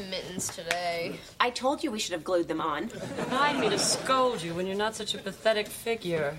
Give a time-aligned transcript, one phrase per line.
[0.00, 1.18] my mittens today.
[1.40, 2.90] I told you we should have glued them on.
[3.24, 6.36] Remind me to scold you when you're not such a pathetic figure.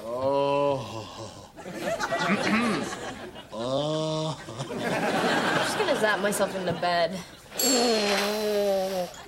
[0.00, 1.44] Oh.
[3.52, 4.40] oh.
[4.70, 7.18] I'm just gonna zap myself into bed.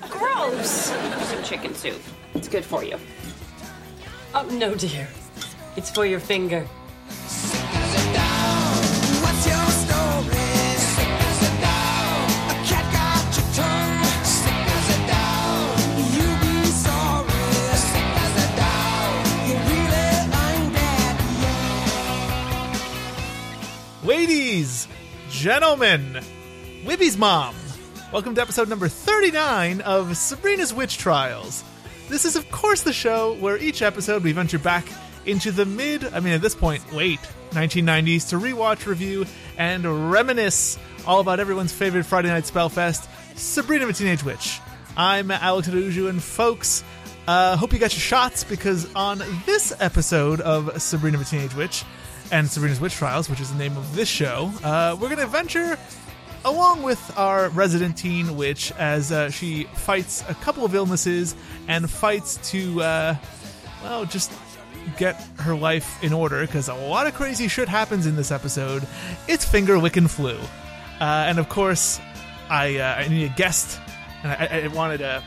[0.08, 0.70] Gross!
[0.70, 2.00] Some chicken soup.
[2.34, 2.98] It's good for you.
[4.34, 5.08] Oh, no, dear.
[5.76, 6.66] It's for your finger.
[25.40, 26.20] Gentlemen,
[26.84, 27.54] Libby's mom,
[28.12, 31.64] welcome to episode number 39 of Sabrina's Witch Trials.
[32.10, 34.86] This is, of course, the show where each episode we venture back
[35.24, 37.20] into the mid, I mean, at this point, late
[37.52, 39.24] 1990s to rewatch, review,
[39.56, 44.60] and reminisce all about everyone's favorite Friday Night Spellfest, Sabrina the Teenage Witch.
[44.94, 46.84] I'm Alex Aruju, and folks,
[47.26, 51.82] uh, hope you got your shots because on this episode of Sabrina the Teenage Witch
[52.32, 55.26] and Sabrina's Witch Trials, which is the name of this show, uh, we're going to
[55.26, 55.78] venture
[56.44, 61.34] along with our resident teen witch as uh, she fights a couple of illnesses
[61.68, 63.16] and fights to, uh,
[63.82, 64.32] well, just
[64.96, 68.86] get her life in order because a lot of crazy shit happens in this episode.
[69.28, 70.38] It's Finger Wiccan Flu.
[71.00, 72.00] Uh, and of course,
[72.48, 73.78] I, uh, I need a guest,
[74.22, 75.22] and I, I wanted a.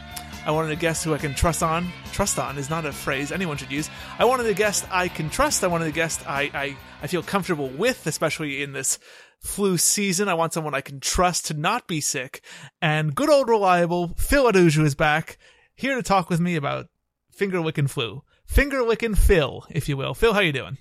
[0.45, 1.87] I wanted a guest who I can trust on.
[2.11, 3.89] Trust on is not a phrase anyone should use.
[4.19, 5.63] I wanted a guest I can trust.
[5.63, 8.99] I wanted a guest I, I, I feel comfortable with, especially in this
[9.39, 10.27] flu season.
[10.27, 12.41] I want someone I can trust to not be sick.
[12.81, 15.37] And good old reliable Phil Aduju is back,
[15.75, 16.87] here to talk with me about
[17.31, 18.23] finger licking flu.
[18.45, 20.13] Finger licking Phil, if you will.
[20.13, 20.77] Phil, how you doing?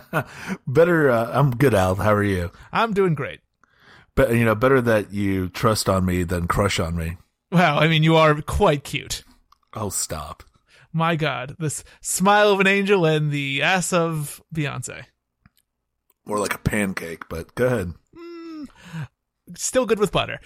[0.66, 1.10] Better.
[1.10, 1.96] Uh, I'm good, Al.
[1.96, 2.50] How are you?
[2.72, 3.40] I'm doing great.
[4.14, 7.18] But you know, better that you trust on me than crush on me.
[7.50, 9.22] Wow, I mean, you are quite cute.
[9.72, 10.42] Oh, stop.
[10.92, 15.04] My God, this smile of an angel and the ass of Beyonce.
[16.24, 17.92] More like a pancake, but go ahead.
[19.54, 20.40] Still good with butter.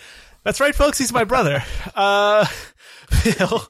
[0.44, 0.98] That's right, folks.
[0.98, 1.62] He's my brother.
[1.94, 2.44] uh,
[3.10, 3.68] Phil.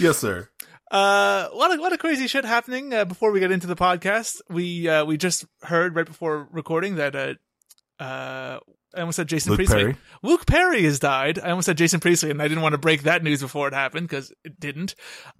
[0.00, 0.48] Yes, sir.
[0.90, 3.76] Uh, a lot of, lot of crazy shit happening, uh, before we get into the
[3.76, 4.40] podcast.
[4.48, 8.58] We, uh, we just heard right before recording that, uh, uh,
[8.96, 9.82] I almost said Jason Luke Priestley.
[9.82, 9.96] Perry?
[10.22, 11.38] Luke Perry has died.
[11.38, 13.74] I almost said Jason Priestley, and I didn't want to break that news before it
[13.74, 14.94] happened because it didn't.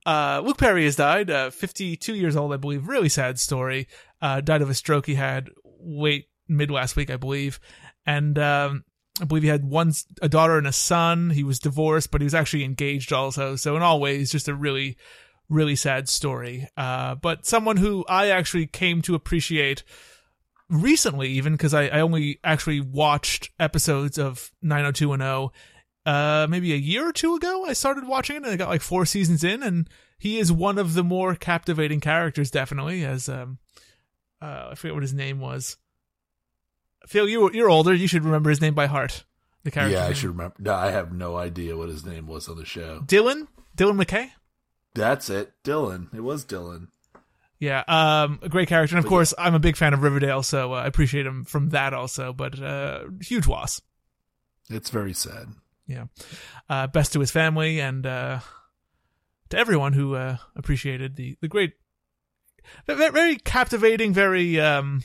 [0.04, 2.88] Uh, Luke Perry has died, uh, 52 years old, I believe.
[2.88, 3.88] Really sad story.
[4.20, 5.50] Uh, died of a stroke he had
[5.80, 7.60] late mid last week, I believe.
[8.06, 8.84] And, um,
[9.20, 11.30] I believe he had one, a daughter and a son.
[11.30, 13.54] He was divorced, but he was actually engaged also.
[13.54, 14.96] So in all ways, just a really,
[15.48, 16.68] really sad story.
[16.76, 19.84] Uh, but someone who I actually came to appreciate
[20.68, 25.50] recently, even because I, I only actually watched episodes of 90210,
[26.06, 27.64] uh, maybe a year or two ago.
[27.66, 29.88] I started watching it and I got like four seasons in and
[30.18, 33.58] he is one of the more captivating characters, definitely, as, um,
[34.40, 35.76] uh, I forget what his name was.
[37.06, 37.92] Phil, you, you're older.
[37.92, 39.24] You should remember his name by heart.
[39.64, 39.96] The character.
[39.96, 40.56] Yeah, I should remember.
[40.58, 43.00] No, I have no idea what his name was on the show.
[43.06, 43.48] Dylan?
[43.76, 44.30] Dylan McKay?
[44.94, 46.14] That's it, Dylan.
[46.14, 46.88] It was Dylan.
[47.60, 48.96] Yeah, um, a great character.
[48.96, 51.70] And of course, I'm a big fan of Riverdale, so uh, I appreciate him from
[51.70, 53.80] that also, but, uh, huge loss.
[54.68, 55.48] It's very sad.
[55.86, 56.06] Yeah.
[56.68, 58.40] Uh, best to his family and, uh,
[59.50, 61.74] to everyone who, uh, appreciated the, the great,
[62.86, 65.02] ve- ve- very captivating, very, um,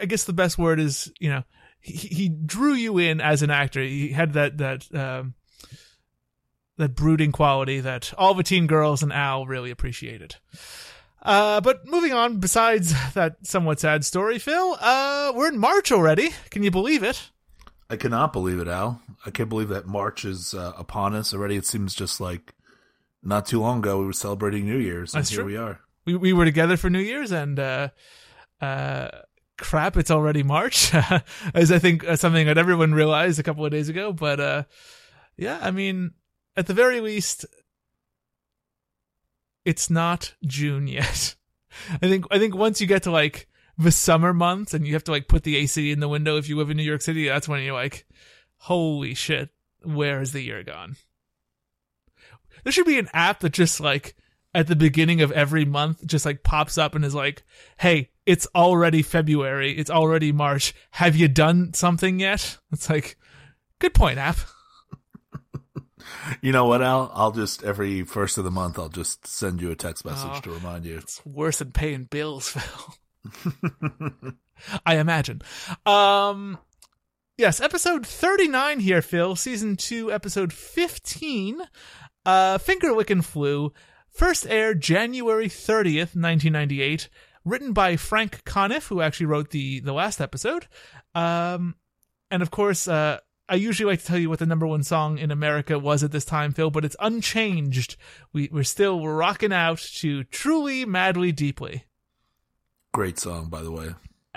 [0.00, 1.44] I guess the best word is, you know,
[1.80, 3.80] he, he drew you in as an actor.
[3.80, 5.34] He had that, that, um,
[6.76, 10.36] that brooding quality that all the teen girls and Al really appreciated.
[11.22, 16.30] Uh, but moving on, besides that somewhat sad story, Phil, uh, we're in March already.
[16.50, 17.30] Can you believe it?
[17.88, 19.00] I cannot believe it, Al.
[19.24, 21.56] I can't believe that March is uh, upon us already.
[21.56, 22.54] It seems just like
[23.22, 25.46] not too long ago we were celebrating New Year's, and That's here true.
[25.46, 25.80] we are.
[26.04, 27.88] we we were together for New Year's and uh
[28.60, 29.08] uh
[29.56, 30.92] crap it's already March
[31.54, 34.62] as I think uh, something that everyone realized a couple of days ago but uh
[35.36, 36.12] yeah I mean
[36.56, 37.46] at the very least
[39.64, 41.34] it's not June yet
[42.02, 45.04] I think I think once you get to like the summer months and you have
[45.04, 47.28] to like put the AC in the window if you live in New York City
[47.28, 48.06] that's when you're like
[48.58, 49.50] holy shit
[49.82, 50.96] where has the year gone
[52.62, 54.14] there should be an app that just like
[54.54, 57.42] at the beginning of every month just like pops up and is like,
[57.78, 59.76] "Hey, it's already February.
[59.76, 60.74] It's already March.
[60.92, 63.16] Have you done something yet?" It's like,
[63.80, 64.38] good point, app.
[66.42, 67.10] You know what, Al?
[67.14, 70.40] I'll just every first of the month I'll just send you a text message Oh.
[70.40, 70.98] to remind you.
[70.98, 72.94] It's worse than paying bills, Phil.
[74.86, 75.42] I imagine.
[75.86, 76.58] Um,
[77.36, 79.36] yes, episode 39 here, Phil.
[79.36, 81.60] Season 2, episode 15.
[82.26, 83.72] Uh, Fingerlickin' Flu.
[84.10, 87.08] First aired January 30th, 1998.
[87.44, 90.66] Written by Frank Conniff, who actually wrote the, the last episode.
[91.14, 91.74] Um,
[92.30, 93.18] and of course, uh,
[93.48, 96.12] I usually like to tell you what the number one song in America was at
[96.12, 97.96] this time, Phil, but it's unchanged.
[98.32, 101.84] We, we're still rocking out to Truly, Madly, Deeply.
[102.92, 103.90] Great song, by the way.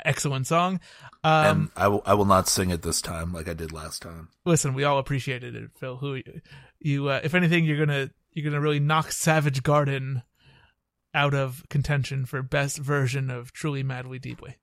[0.04, 0.80] Excellent song.
[1.24, 4.02] Um, and I will I will not sing it this time like I did last
[4.02, 4.30] time.
[4.46, 5.98] listen, we all appreciated it, Phil.
[5.98, 6.22] Who
[6.80, 7.10] you?
[7.10, 10.22] Uh, if anything, you're gonna you're gonna really knock Savage Garden
[11.16, 14.58] out of contention for best version of Truly Madly Deeply.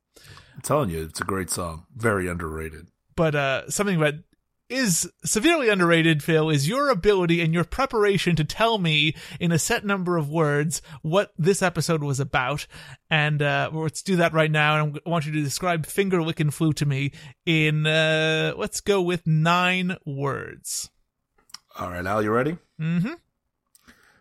[0.54, 1.86] I'm telling you, it's a great song.
[1.96, 2.88] Very underrated.
[3.16, 4.20] But uh, something that
[4.68, 9.58] is severely underrated, Phil, is your ability and your preparation to tell me in a
[9.58, 12.66] set number of words what this episode was about.
[13.10, 14.82] And uh, let's do that right now.
[14.82, 17.12] And I want you to describe Finger Lickin' Flu to me
[17.44, 20.90] in, uh, let's go with nine words.
[21.78, 22.56] All right, Al, you ready?
[22.80, 23.14] Mm-hmm.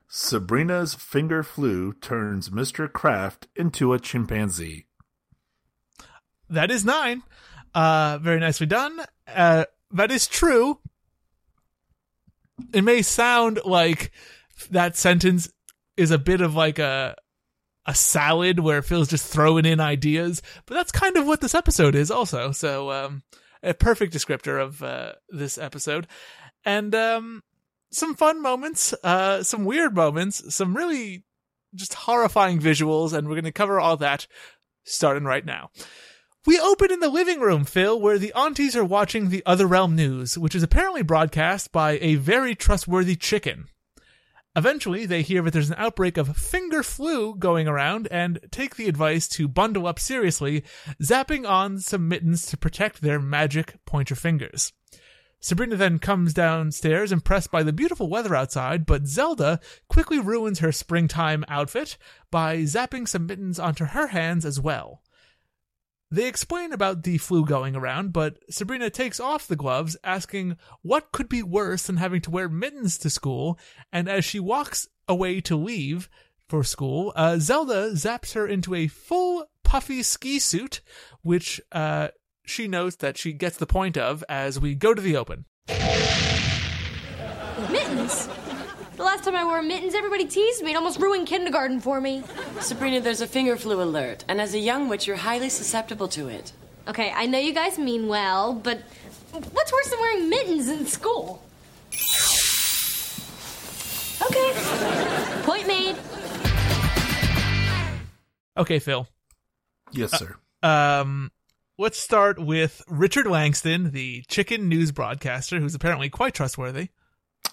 [0.08, 2.92] Sabrina's finger flu turns Mr.
[2.92, 4.86] Kraft into a chimpanzee.
[6.50, 7.24] That is nine.
[7.74, 9.00] Uh, very nicely done.
[9.28, 10.80] Uh, that is true.
[12.74, 14.12] It may sound like
[14.72, 15.50] that sentence
[15.98, 17.16] is a bit of like a
[17.86, 21.96] a salad where Phil's just throwing in ideas, but that's kind of what this episode
[21.96, 22.52] is also.
[22.52, 23.24] So, um,
[23.62, 26.08] a perfect descriptor of uh, this episode,
[26.64, 27.44] and um,
[27.92, 31.26] some fun moments, uh, some weird moments, some really
[31.76, 34.28] just horrifying visuals, and we're going to cover all that
[34.86, 35.70] starting right now.
[36.46, 39.96] We open in the living room, Phil, where the aunties are watching the Other Realm
[39.96, 43.70] news, which is apparently broadcast by a very trustworthy chicken.
[44.54, 48.90] Eventually, they hear that there's an outbreak of finger flu going around and take the
[48.90, 50.66] advice to bundle up seriously,
[51.02, 54.74] zapping on some mittens to protect their magic pointer fingers.
[55.40, 60.74] Sabrina then comes downstairs impressed by the beautiful weather outside, but Zelda quickly ruins her
[60.74, 61.98] springtime outfit
[62.30, 65.03] by zapping some mittens onto her hands as well.
[66.14, 71.12] They explain about the flu going around, but Sabrina takes off the gloves, asking what
[71.12, 73.58] could be worse than having to wear mittens to school,
[73.92, 76.12] and as she walks away to leave
[76.48, 80.82] for school, uh, Zelda zaps her into a full puffy ski suit,
[81.24, 82.10] which uh,
[82.46, 85.46] she notes that she gets the point of as we go to the open.
[89.24, 89.32] Mittens?
[89.32, 90.72] The last time I wore mittens, everybody teased me.
[90.72, 92.24] It almost ruined kindergarten for me.
[92.60, 96.28] Sabrina, there's a finger flu alert, and as a young witch, you're highly susceptible to
[96.28, 96.52] it.
[96.88, 98.82] Okay, I know you guys mean well, but
[99.32, 101.42] what's worse than wearing mittens in school?
[104.22, 104.54] Okay.
[105.44, 105.96] Point made.
[108.58, 109.08] Okay, Phil.
[109.94, 110.36] Yes, sir.
[110.62, 111.32] Um,
[111.78, 116.90] let's start with Richard Langston, the chicken news broadcaster, who's apparently quite trustworthy.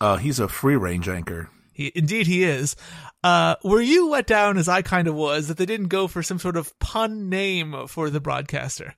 [0.00, 1.50] Uh, he's a free range anchor.
[1.80, 2.76] He, indeed, he is.
[3.24, 6.22] Uh, were you let down as I kind of was that they didn't go for
[6.22, 8.96] some sort of pun name for the broadcaster?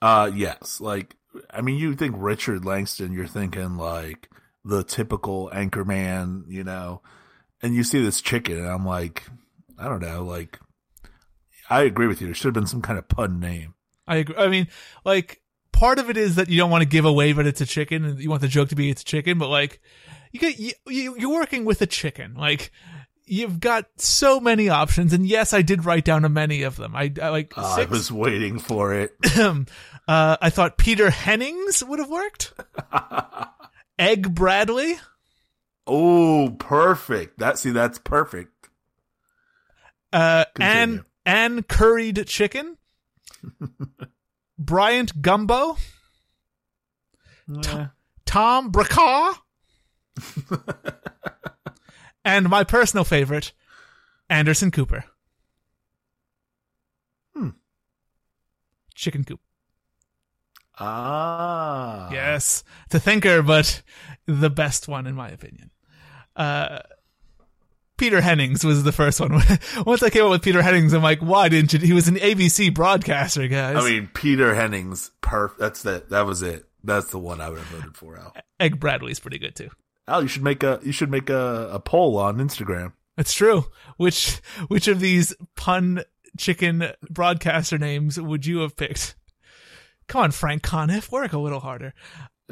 [0.00, 0.80] Uh, yes.
[0.80, 1.16] Like,
[1.50, 4.30] I mean, you think Richard Langston, you're thinking like
[4.64, 7.02] the typical anchor man, you know,
[7.60, 9.24] and you see this chicken, and I'm like,
[9.76, 10.60] I don't know, like,
[11.68, 12.28] I agree with you.
[12.28, 13.74] There should have been some kind of pun name.
[14.06, 14.36] I agree.
[14.36, 14.68] I mean,
[15.04, 15.40] like,
[15.72, 18.04] part of it is that you don't want to give away that it's a chicken,
[18.04, 19.80] and you want the joke to be it's a chicken, but like,
[20.36, 22.70] you get you, you you're working with a chicken, like.
[23.28, 26.94] You've got so many options, and yes, I did write down a many of them.
[26.94, 29.16] I, I like Uh, I was waiting for it.
[29.36, 32.52] uh, I thought Peter Hennings would have worked.
[33.98, 34.94] Egg Bradley.
[35.88, 37.40] oh, perfect.
[37.40, 38.68] That see, that's perfect.
[40.12, 40.72] Uh, Continue.
[40.72, 42.76] Ann Ann curried chicken.
[44.56, 45.78] Bryant Gumbo.
[47.66, 47.86] Eh.
[48.24, 49.34] Tom Bracaw.
[52.24, 53.52] and my personal favorite,
[54.28, 55.04] Anderson Cooper.
[57.34, 57.50] Hmm.
[58.94, 59.40] Chicken coop.
[60.78, 62.64] Ah, Yes.
[62.92, 63.82] A thinker, but
[64.26, 65.70] the best one in my opinion.
[66.34, 66.80] Uh,
[67.96, 69.32] Peter Hennings was the first one.
[69.86, 71.78] Once I came up with Peter Hennings, I'm like, why didn't you?
[71.78, 73.76] He was an ABC broadcaster, guys.
[73.76, 75.56] I mean, Peter Hennings, perf.
[75.58, 76.10] That's that.
[76.10, 76.64] That was it.
[76.84, 78.18] That's the one I would have voted for.
[78.18, 78.34] Al.
[78.60, 79.70] Egg Bradley's pretty good too.
[80.08, 82.92] Al, you should make a you should make a, a poll on Instagram.
[83.16, 83.66] That's true.
[83.96, 84.36] Which
[84.68, 86.02] which of these pun
[86.38, 89.16] chicken broadcaster names would you have picked?
[90.06, 91.92] Come on, Frank Conniff, work a little harder.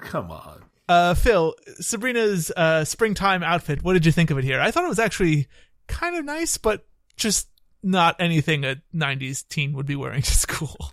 [0.01, 0.65] Come on.
[0.89, 3.83] Uh, Phil, Sabrina's uh, springtime outfit.
[3.83, 4.61] What did you think of it here?
[4.61, 5.47] I thought it was actually
[5.87, 7.49] kind of nice, but just
[7.83, 10.93] not anything a 90s teen would be wearing to school.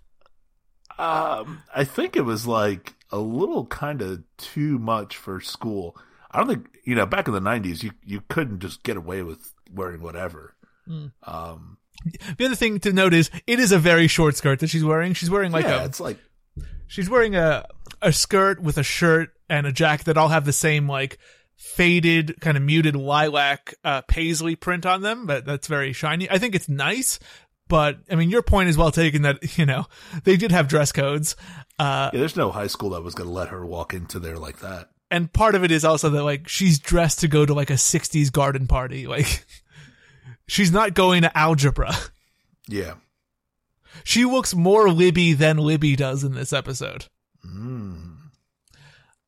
[0.97, 5.97] Um, I think it was like a little kind of too much for school.
[6.31, 9.21] I don't think you know back in the '90s you you couldn't just get away
[9.23, 10.55] with wearing whatever.
[11.23, 11.77] Um,
[12.37, 15.13] The other thing to note is it is a very short skirt that she's wearing.
[15.13, 16.17] She's wearing like yeah, a it's like
[16.87, 17.65] she's wearing a
[18.01, 21.19] a skirt with a shirt and a jacket that all have the same like
[21.55, 26.29] faded kind of muted lilac uh, paisley print on them, but that's very shiny.
[26.29, 27.19] I think it's nice,
[27.67, 29.85] but I mean your point is well taken that you know
[30.23, 31.35] they did have dress codes.
[31.77, 34.37] Uh, yeah, there's no high school that was going to let her walk into there
[34.37, 34.89] like that.
[35.11, 37.73] And part of it is also that like she's dressed to go to like a
[37.73, 39.07] 60s garden party.
[39.11, 39.45] Like
[40.47, 41.93] she's not going to algebra.
[42.67, 42.93] Yeah,
[44.03, 47.05] she looks more libby than libby does in this episode.
[47.45, 48.17] Mm.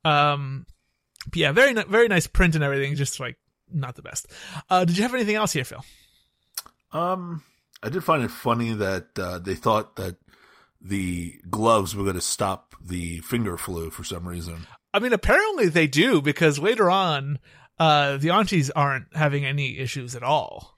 [0.06, 0.66] um
[1.25, 3.38] but yeah very very nice print and everything just like
[3.72, 4.28] not the best.
[4.70, 5.84] Uh did you have anything else here phil?
[6.92, 7.44] Um,
[7.82, 10.18] I did find it funny that uh, they thought that
[10.80, 14.68] the gloves were going to stop the finger flu for some reason.
[14.93, 17.39] I mean apparently they do because later on
[17.79, 20.77] uh the aunties aren't having any issues at all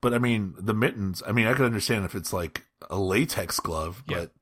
[0.00, 1.22] But I mean, the mittens.
[1.26, 4.18] I mean, I can understand if it's like a latex glove, Yeah.
[4.18, 4.32] but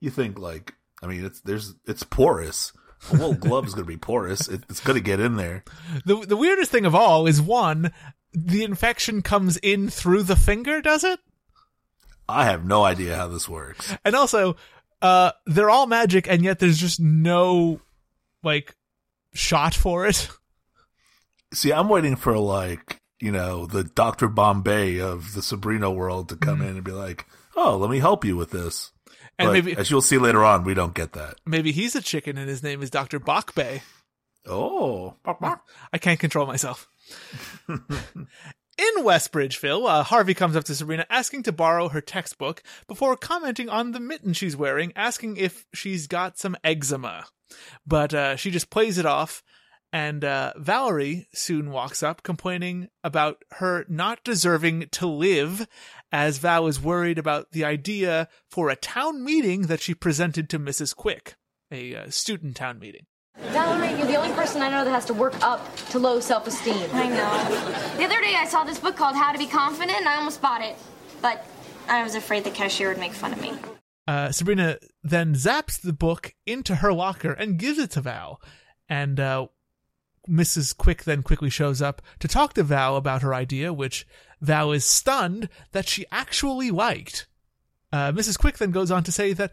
[0.00, 2.72] you think like, I mean, it's there's it's porous.
[3.12, 4.46] A wool glove is going to be porous.
[4.46, 5.64] It, it's going to get in there.
[6.04, 7.92] the the weirdest thing of all is one
[8.34, 11.18] the infection comes in through the finger does it
[12.28, 13.96] I have no idea how this works.
[14.04, 14.56] And also,
[15.00, 17.80] uh, they're all magic, and yet there's just no
[18.46, 18.74] like
[19.34, 20.28] shot for it.
[21.52, 26.36] See, I'm waiting for like you know the Doctor Bombay of the Sabrina world to
[26.36, 29.12] come in and be like, "Oh, let me help you with this." Mm-hmm.
[29.38, 31.36] And but maybe as you'll see later on, we don't get that.
[31.44, 33.82] maybe he's a chicken, and his name is Doctor Bakbay.
[34.46, 35.14] Oh,
[35.92, 36.88] I can't control myself.
[38.78, 43.16] In Westbridge, Phil, uh, Harvey comes up to Sabrina asking to borrow her textbook before
[43.16, 47.24] commenting on the mitten she's wearing, asking if she's got some eczema.
[47.86, 49.42] But uh, she just plays it off,
[49.94, 55.66] and uh, Valerie soon walks up complaining about her not deserving to live,
[56.12, 60.58] as Val is worried about the idea for a town meeting that she presented to
[60.58, 60.94] Mrs.
[60.94, 61.36] Quick,
[61.70, 63.06] a uh, student town meeting.
[63.38, 66.46] Valerie, you're the only person I know that has to work up to low self
[66.46, 66.88] esteem.
[66.92, 67.96] I know.
[67.96, 70.40] The other day I saw this book called How to Be Confident and I almost
[70.40, 70.76] bought it.
[71.20, 71.46] But
[71.88, 73.52] I was afraid the cashier would make fun of me.
[74.08, 78.40] Uh, Sabrina then zaps the book into her locker and gives it to Val.
[78.88, 79.48] And uh,
[80.28, 80.76] Mrs.
[80.76, 84.06] Quick then quickly shows up to talk to Val about her idea, which
[84.40, 87.26] Val is stunned that she actually liked.
[87.92, 88.38] Uh, Mrs.
[88.38, 89.52] Quick then goes on to say that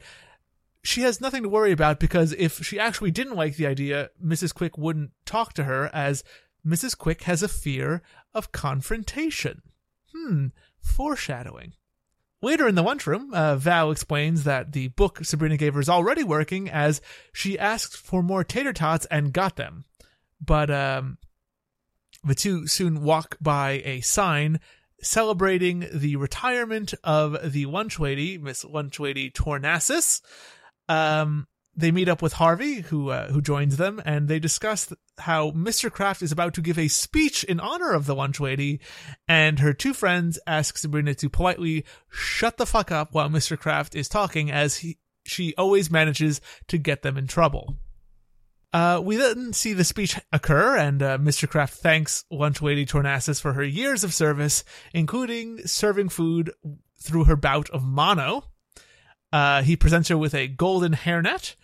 [0.84, 4.54] she has nothing to worry about because if she actually didn't like the idea, Mrs.
[4.54, 6.24] Quick wouldn't talk to her, as
[6.66, 6.98] Mrs.
[6.98, 8.02] Quick has a fear
[8.34, 9.62] of confrontation.
[10.14, 10.48] Hmm,
[10.82, 11.74] foreshadowing.
[12.42, 16.26] Later in the lunchroom, uh, Val explains that the book Sabrina gave her is already
[16.26, 19.86] working as she asked for more tater tots and got them.
[20.42, 21.18] But um,
[22.26, 24.60] the two soon walk by a sign
[25.02, 30.22] celebrating the retirement of the lunch lady, Miss Lunch Lady Tornassus.
[30.90, 35.52] Um, they meet up with Harvey, who uh, who joins them, and they discuss how
[35.52, 35.92] Mr.
[35.92, 38.80] Kraft is about to give a speech in honor of the lunch lady,
[39.28, 43.58] and her two friends ask Sabrina to politely shut the fuck up while Mr.
[43.58, 47.78] Kraft is talking, as he she always manages to get them in trouble.
[48.72, 51.48] Uh, we then see the speech occur, and uh, Mr.
[51.48, 54.64] Kraft thanks Lunch Lady Tornassus for her years of service,
[54.94, 56.52] including serving food
[57.00, 58.44] through her bout of mono.
[59.34, 61.56] Uh, he presents her with a golden hairnet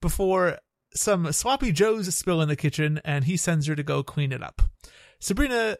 [0.00, 0.60] before
[0.94, 4.44] some sloppy joes spill in the kitchen, and he sends her to go clean it
[4.44, 4.62] up.
[5.18, 5.76] Sabrina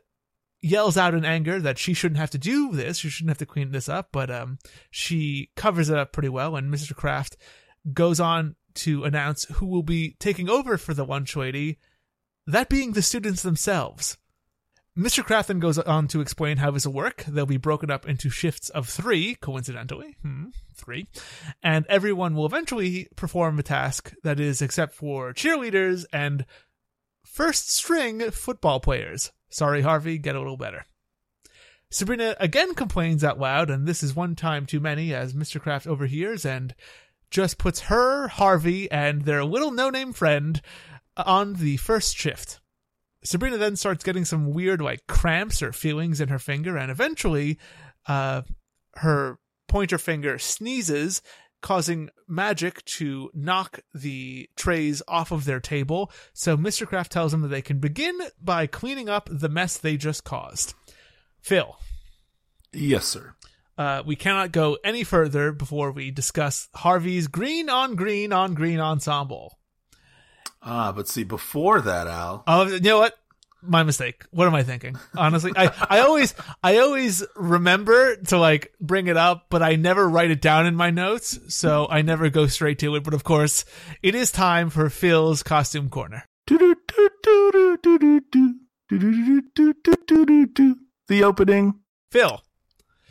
[0.60, 3.46] yells out in anger that she shouldn't have to do this, she shouldn't have to
[3.46, 4.58] clean this up, but um,
[4.90, 6.96] she covers it up pretty well, and Mr.
[6.96, 7.36] Kraft
[7.92, 11.78] goes on to announce who will be taking over for the lunch lady,
[12.44, 14.18] that being the students themselves.
[14.96, 15.22] Mr.
[15.22, 17.24] Kraft then goes on to explain how this will work.
[17.28, 20.16] They'll be broken up into shifts of three, coincidentally.
[20.22, 21.06] Hmm, three.
[21.62, 26.46] And everyone will eventually perform a task that is except for cheerleaders and
[27.24, 29.32] first string football players.
[29.50, 30.86] Sorry, Harvey, get a little better.
[31.90, 35.60] Sabrina again complains out loud, and this is one time too many as Mr.
[35.60, 36.74] Kraft overhears and
[37.30, 40.62] just puts her, Harvey, and their little no name friend
[41.16, 42.60] on the first shift.
[43.26, 47.58] Sabrina then starts getting some weird, like, cramps or feelings in her finger, and eventually,
[48.06, 48.42] uh,
[48.94, 51.20] her pointer finger sneezes,
[51.62, 56.12] causing magic to knock the trays off of their table.
[56.32, 56.86] So Mr.
[56.86, 60.74] Kraft tells them that they can begin by cleaning up the mess they just caused.
[61.40, 61.76] Phil,
[62.72, 63.34] yes, sir.
[63.78, 68.78] uh, we cannot go any further before we discuss Harvey's green on green on green
[68.78, 69.58] ensemble.
[70.68, 73.14] Ah, but see, before that, Al, Oh, you know what?
[73.62, 74.24] My mistake.
[74.30, 74.96] What am I thinking?
[75.16, 80.08] Honestly, I, I always, I always remember to like bring it up, but I never
[80.08, 83.04] write it down in my notes, so I never go straight to it.
[83.04, 83.64] But of course,
[84.02, 86.24] it is time for Phil's costume corner.
[91.08, 91.74] the opening.
[92.12, 92.40] Phil,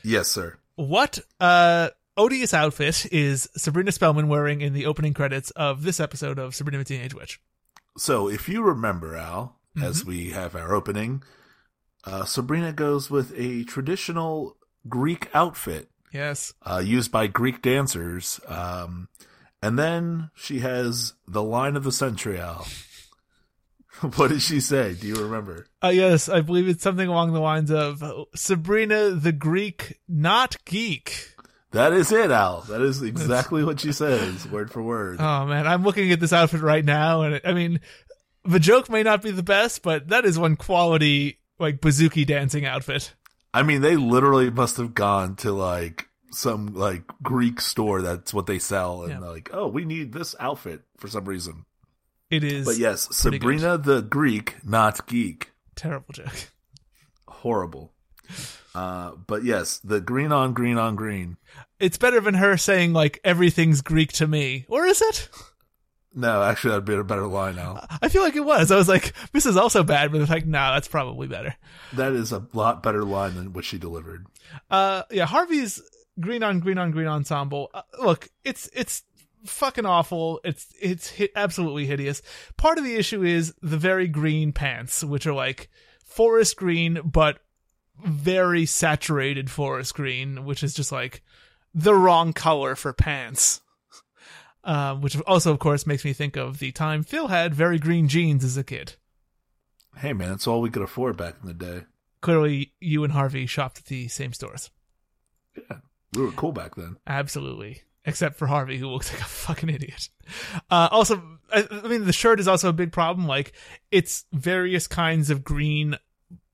[0.04, 0.58] Yes, sir.
[0.76, 6.40] what uh odious outfit is Sabrina Spellman wearing in the opening credits of this episode
[6.40, 7.40] of Sabrina the Teenage Witch?
[7.98, 10.10] So, if you remember, Al, as Mm-hmm.
[10.10, 11.24] we have our opening,
[12.06, 14.58] uh, Sabrina goes with a traditional
[14.88, 16.54] Greek outfit Yes.
[16.66, 18.40] uh, used by Greek dancers.
[18.48, 19.10] Um,
[19.62, 22.68] and then she has the line of the century, Al.
[24.16, 24.94] what did she say?
[24.94, 25.68] Do you remember?
[25.84, 28.04] Uh, yes, I believe it's something along the lines of
[28.36, 31.35] Sabrina the Greek, not geek.
[31.76, 32.62] That is it, Al.
[32.62, 35.18] That is exactly what she says, word for word.
[35.20, 37.80] Oh man, I'm looking at this outfit right now, and it, I mean,
[38.44, 42.66] the joke may not be the best, but that is one quality like bazooki dancing
[42.66, 43.14] outfit.
[43.54, 48.02] I mean, they literally must have gone to like some like Greek store.
[48.02, 49.20] That's what they sell, and Yeah.
[49.20, 51.66] like, oh, we need this outfit for some reason.
[52.30, 53.60] It is, But yes, pretty good.
[53.60, 55.52] Sabrina the Greek, not geek.
[55.76, 56.50] terrible joke.
[57.28, 57.94] Horrible.
[58.76, 61.38] Uh, but yes, the green on green on green.
[61.80, 65.30] It's better than her saying like everything's Greek to me, or is it?
[66.14, 67.86] No, actually, that'd be a better line now.
[68.02, 68.72] I feel like it was.
[68.72, 71.56] I was like, this is also bad, but it's like, no, that's probably better.
[71.94, 74.26] That is a lot better line than what she delivered.
[74.70, 75.82] Uh, yeah, Harvey's
[76.20, 77.70] green on green on green ensemble.
[77.74, 79.04] Uh, look, it's it's
[79.46, 80.40] fucking awful.
[80.44, 82.22] It's it's hi- absolutely hideous.
[82.58, 85.70] Part of the issue is the very green pants, which are like
[86.06, 87.40] forest green, but
[88.04, 91.24] very saturated forest green, which is just like
[91.74, 93.62] the wrong color for pants.
[94.64, 98.08] Uh, which also, of course, makes me think of the time Phil had very green
[98.08, 98.96] jeans as a kid.
[99.98, 101.84] Hey, man, that's all we could afford back in the day.
[102.22, 104.72] Clearly, you and Harvey shopped at the same stores.
[105.56, 105.78] Yeah,
[106.14, 106.98] we were cool back then.
[107.08, 107.84] Absolutely.
[108.04, 110.10] Except for Harvey, who looks like a fucking idiot.
[110.70, 113.28] Uh, also, I, I mean, the shirt is also a big problem.
[113.28, 113.54] Like,
[113.92, 115.98] it's various kinds of green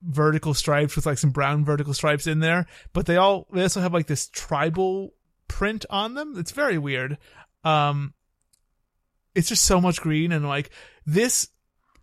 [0.02, 3.80] vertical stripes with like some brown vertical stripes in there, but they all, they also
[3.80, 5.14] have like this tribal
[5.48, 6.34] print on them.
[6.36, 7.18] It's very weird.
[7.64, 8.14] Um,
[9.34, 10.70] it's just so much green and like
[11.06, 11.48] this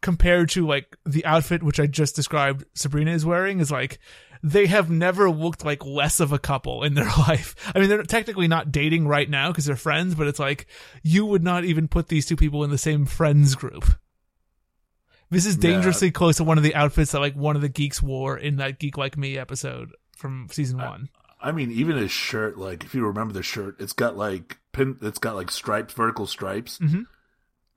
[0.01, 3.99] compared to like the outfit which I just described Sabrina is wearing is like
[4.41, 7.55] they have never looked like less of a couple in their life.
[7.75, 10.67] I mean, they're technically not dating right now because they're friends, but it's like
[11.03, 13.85] you would not even put these two people in the same friends group.
[15.29, 15.61] This is Yeah.
[15.71, 18.57] dangerously close to one of the outfits that like one of the geeks wore in
[18.57, 21.09] that Geek Like Me episode from season one.
[21.41, 24.97] I mean, even his shirt, like if you remember the shirt, it's got like pin,
[25.01, 27.05] it's got like stripes, vertical stripes, Mhm.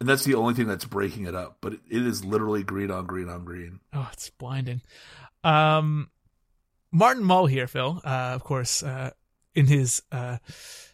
[0.01, 1.59] and that's the only thing that's breaking it up.
[1.61, 3.81] But it, it is literally green on green on green.
[3.93, 4.81] Oh, it's blinding.
[5.45, 6.11] Um,
[6.91, 8.01] Martin Mull here, Phil.
[8.05, 9.11] Uh, of course, uh,
[9.55, 10.39] in his uh,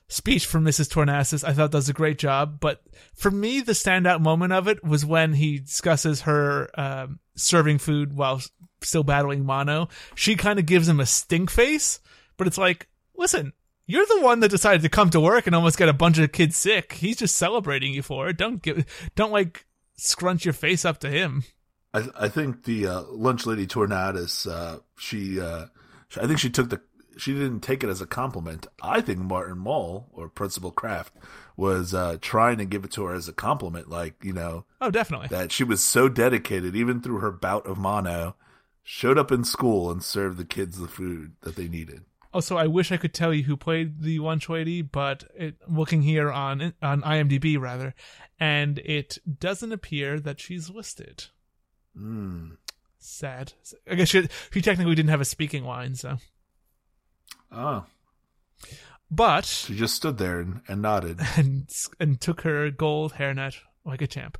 [0.09, 0.89] speech from Mrs.
[0.89, 2.59] Tornassus, I thought does a great job.
[2.61, 2.83] But
[3.15, 8.15] for me, the standout moment of it was when he discusses her um, serving food
[8.15, 8.41] while
[8.83, 9.89] still battling mono.
[10.15, 12.01] She kind of gives him a stink face,
[12.37, 13.53] but it's like, listen.
[13.91, 16.31] You're the one that decided to come to work and almost get a bunch of
[16.31, 16.93] kids sick.
[16.93, 18.37] He's just celebrating you for it.
[18.37, 19.65] Don't give, don't like
[19.97, 21.45] scrunch your face up to him.
[21.95, 25.69] I I think the uh, lunch lady Tornadus, uh, she, uh,
[26.21, 26.83] I think she took the
[27.19, 28.67] she didn't take it as a compliment.
[28.83, 31.13] I think Martin Mull or Principal Kraft
[31.57, 34.91] was uh, trying to give it to her as a compliment, like you know Oh,
[34.91, 35.29] definitely.
[35.29, 38.37] that she was so dedicated, even through her bout of mono,
[38.83, 42.03] showed up in school and served the kids the food that they needed.
[42.33, 46.03] Also, I wish I could tell you who played the lunch lady, but it, looking
[46.03, 47.95] here on on IMDb rather,
[48.39, 51.25] and it doesn't appear that she's listed.
[51.99, 52.59] Mm.
[52.99, 53.55] Sad.
[53.91, 56.19] I guess she, she technically didn't have a speaking line, so.
[57.53, 57.85] Oh,
[59.11, 61.21] But she just stood there and, and nodded.
[61.37, 64.37] and and took her gold hairnet like a champ.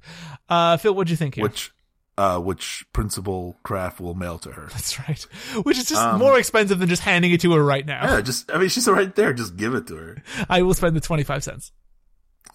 [0.49, 1.43] Uh, Phil, what'd you think here?
[1.43, 1.73] which
[2.19, 5.23] uh which principal Kraft will mail to her That's right.
[5.63, 8.05] Which is just Um, more expensive than just handing it to her right now.
[8.05, 10.97] yeah just i mean she's right there just give it to her I will spend
[10.97, 11.73] the twenty five cents.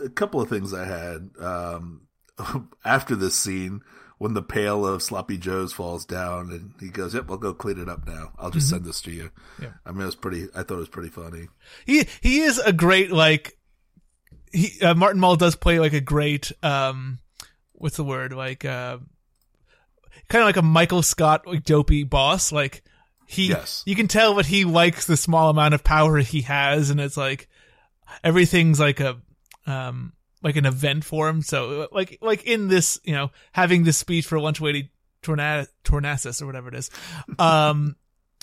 [0.02, 2.02] a couple of things i had um
[2.86, 3.82] after this scene
[4.18, 7.80] when the pail of sloppy joes falls down and he goes yep i'll go clean
[7.80, 8.32] it up now.
[8.38, 9.32] I'll just send this to you.
[9.62, 9.74] Yeah.
[9.86, 11.48] i mean it was pretty i thought it was pretty funny.
[11.86, 13.58] He he is a great like
[14.52, 17.20] he uh, Martin Mull does play like a great um
[17.74, 18.34] what's the word?
[18.34, 18.98] Like uh
[20.30, 22.52] kind of like a Michael Scott like dopey boss.
[22.52, 22.84] Like
[23.28, 23.84] he Yes.
[23.86, 27.18] you can tell what he likes the small amount of power he has and it's
[27.18, 27.50] like
[28.24, 29.18] everything's like a
[29.66, 30.14] um
[30.44, 34.26] like an event for him so like like in this you know having this speech
[34.26, 36.90] for lunch lady Torna- tornasis or whatever it is
[37.40, 37.96] um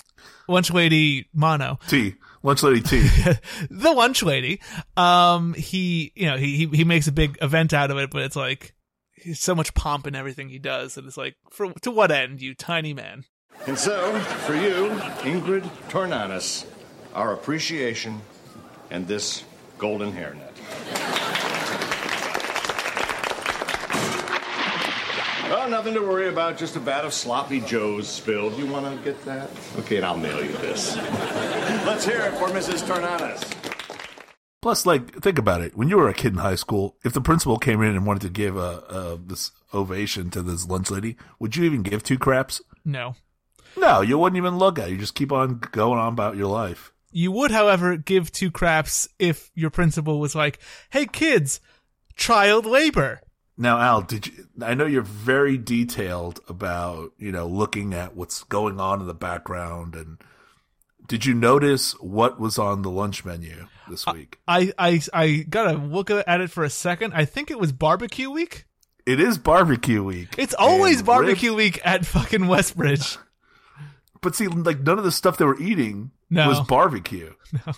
[0.47, 2.15] lunch lady mono T.
[2.43, 2.99] Lunch lady T.
[3.69, 4.59] the lunch lady
[4.97, 8.23] um he you know he he, he makes a big event out of it but
[8.23, 8.73] it's like
[9.13, 12.41] he's so much pomp in everything he does and it's like for to what end
[12.41, 13.23] you tiny man
[13.67, 14.89] And so, for you,
[15.21, 16.65] Ingrid Tornanis,
[17.13, 18.21] our appreciation
[18.89, 19.43] and this
[19.77, 20.50] golden hairnet.
[25.63, 26.57] Oh, nothing to worry about.
[26.57, 28.57] Just a vat of sloppy joes spilled.
[28.57, 29.47] You want to get that?
[29.77, 30.95] Okay, and I'll mail you this.
[31.85, 32.81] Let's hear it for Mrs.
[32.81, 33.43] Tornanis.
[34.63, 35.77] Plus, like, think about it.
[35.77, 38.23] When you were a kid in high school, if the principal came in and wanted
[38.23, 42.17] to give a, a this ovation to this lunch lady, would you even give two
[42.17, 42.59] craps?
[42.83, 43.15] no
[43.77, 44.93] No, you wouldn't even look at it.
[44.93, 46.91] You just keep on going on about your life.
[47.11, 50.57] You would, however, give two craps if your principal was like,
[50.89, 51.61] "Hey, kids,
[52.15, 53.21] child labor."
[53.61, 54.47] Now, Al, did you?
[54.61, 59.13] I know you're very detailed about you know looking at what's going on in the
[59.13, 60.17] background, and
[61.07, 64.39] did you notice what was on the lunch menu this week?
[64.47, 67.13] I, I, I gotta look at it for a second.
[67.13, 68.65] I think it was barbecue week.
[69.05, 70.29] It is barbecue week.
[70.39, 73.17] It's always And barbecue ribs- week at fucking Westbridge.
[74.21, 76.47] But see, like none of the stuff they were eating No.
[76.47, 77.33] was barbecue.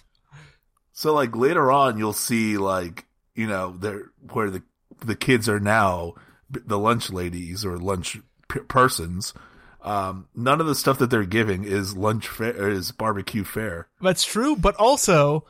[0.92, 4.62] So like later on, you'll see like you know there where the
[5.06, 6.14] the kids are now
[6.50, 9.34] the lunch ladies or lunch p- persons.
[9.82, 13.88] Um, none of the stuff that they're giving is lunch fare is barbecue fare.
[14.02, 15.46] That's true, but also,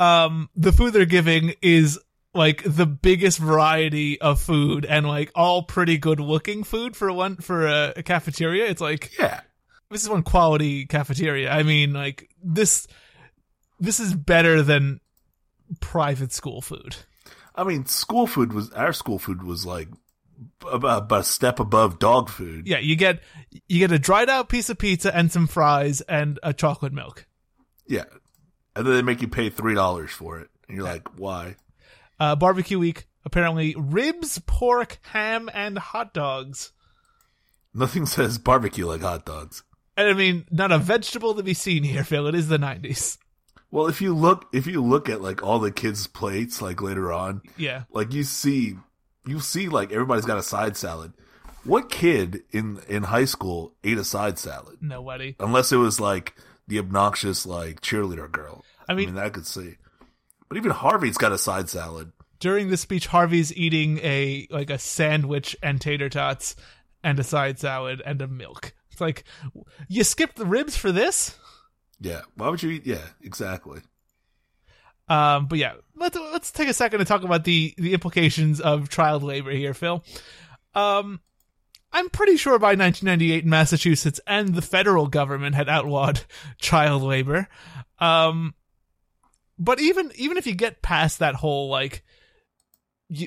[0.00, 1.98] um, the food they're giving is
[2.34, 7.36] like the biggest variety of food and like all pretty good looking food for one
[7.36, 8.66] for a, a cafeteria.
[8.66, 9.40] It's like Yeah,
[9.90, 11.50] this is one quality cafeteria.
[11.50, 12.86] I mean, like this,
[13.80, 15.00] this is better than
[15.80, 16.96] private school food.
[17.56, 19.88] I mean school food was our school food was like
[20.70, 22.66] about, a step above dog food.
[22.66, 23.20] Yeah, you get
[23.68, 27.26] you get a dried out piece of pizza and some fries and a chocolate milk.
[27.86, 28.04] Yeah,
[28.74, 31.56] and then they make you pay three dollars for it, and you're like, why?
[32.18, 36.72] Uh, barbecue week apparently ribs, pork, ham, and hot dogs.
[37.74, 39.62] Nothing says barbecue like hot dogs.
[39.96, 42.26] And I mean, not a vegetable to be seen here, Phil.
[42.26, 43.18] It is the '90s.
[43.76, 47.12] Well, if you look, if you look at like all the kids' plates, like later
[47.12, 48.78] on, Yeah, like you see,
[49.26, 51.12] you see like everybody's got a side salad.
[51.62, 54.78] What kid in in high school ate a side salad?
[54.80, 55.36] nobody.
[55.38, 56.34] Unless it was like
[56.66, 58.64] the obnoxious like cheerleader girl.
[58.88, 59.74] I mean- I could see.
[60.48, 62.12] But even Harvey's got a side salad.
[62.40, 66.56] During the speech, Harvey's eating a like a sandwich and tater tots
[67.04, 68.72] and a side salad and a milk.
[68.90, 69.24] It's like
[69.86, 71.36] you skipped the ribs for this.
[72.00, 72.22] Yeah.
[72.34, 72.86] Why would you eat?
[72.86, 73.80] Yeah, exactly.
[75.08, 78.88] Um, but yeah, let's let's take a second to talk about the the implications of
[78.88, 80.04] child labor here, Phil.
[80.74, 81.20] Um,
[81.92, 86.22] I'm pretty sure by 1998, Massachusetts and the federal government had outlawed
[86.58, 87.48] child labor.
[87.98, 88.54] Um,
[89.58, 92.02] but even even if you get past that whole like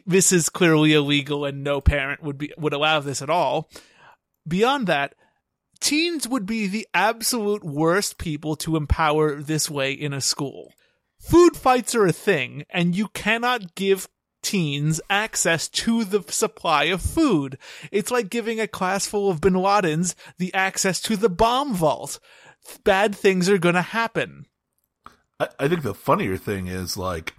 [0.05, 3.69] this is clearly illegal and no parent would be would allow this at all.
[4.47, 5.15] Beyond that,
[5.79, 10.73] teens would be the absolute worst people to empower this way in a school.
[11.19, 14.07] Food fights are a thing, and you cannot give
[14.41, 17.57] teens access to the supply of food.
[17.91, 22.19] It's like giving a class full of bin Ladens the access to the bomb vault.
[22.83, 24.45] Bad things are gonna happen.
[25.39, 27.33] I, I think the funnier thing is like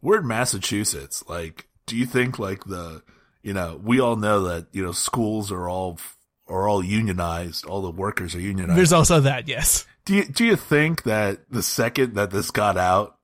[0.00, 1.24] we're in Massachusetts.
[1.28, 3.02] Like, do you think like the
[3.42, 5.98] you know we all know that you know schools are all
[6.48, 7.66] are all unionized.
[7.66, 8.78] All the workers are unionized.
[8.78, 9.86] There's also that, yes.
[10.04, 13.18] do you do you think that the second that this got out,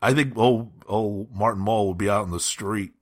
[0.00, 2.92] I think old old Martin Mull would be out in the street.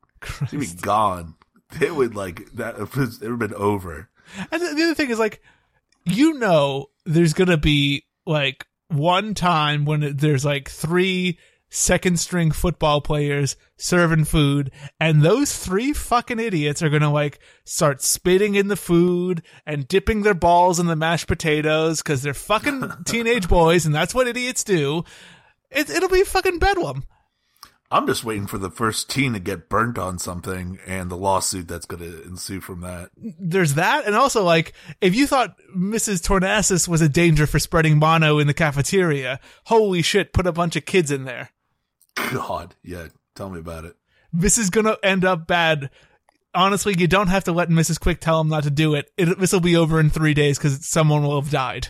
[0.51, 1.35] He'd be gone.
[1.81, 2.79] It would like that.
[2.79, 4.09] It would have been over.
[4.51, 5.43] And the the other thing is like,
[6.05, 11.39] you know, there's gonna be like one time when there's like three
[11.77, 18.03] second string football players serving food, and those three fucking idiots are gonna like start
[18.03, 22.91] spitting in the food and dipping their balls in the mashed potatoes because they're fucking
[23.05, 25.05] teenage boys, and that's what idiots do.
[25.71, 27.05] It, it'll be fucking bedlam.
[27.89, 31.69] I'm just waiting for the first teen to get burnt on something and the lawsuit
[31.69, 33.11] that's going to ensue from that.
[33.17, 36.27] there's that, and also like if you thought Mrs.
[36.27, 40.75] Tornasis was a danger for spreading mono in the cafeteria, holy shit, put a bunch
[40.75, 41.51] of kids in there.
[42.17, 43.97] God, yeah, tell me about it.
[44.33, 45.91] This is gonna end up bad.
[46.55, 48.01] Honestly, you don't have to let Mrs.
[48.01, 49.11] Quick tell him not to do it.
[49.17, 51.89] it this will be over in three days because someone will have died.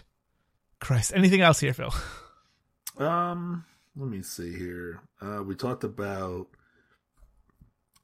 [0.80, 1.12] Christ.
[1.14, 1.94] Anything else here, Phil?
[2.98, 3.64] Um,
[3.96, 5.00] let me see here.
[5.20, 6.48] Uh, we talked about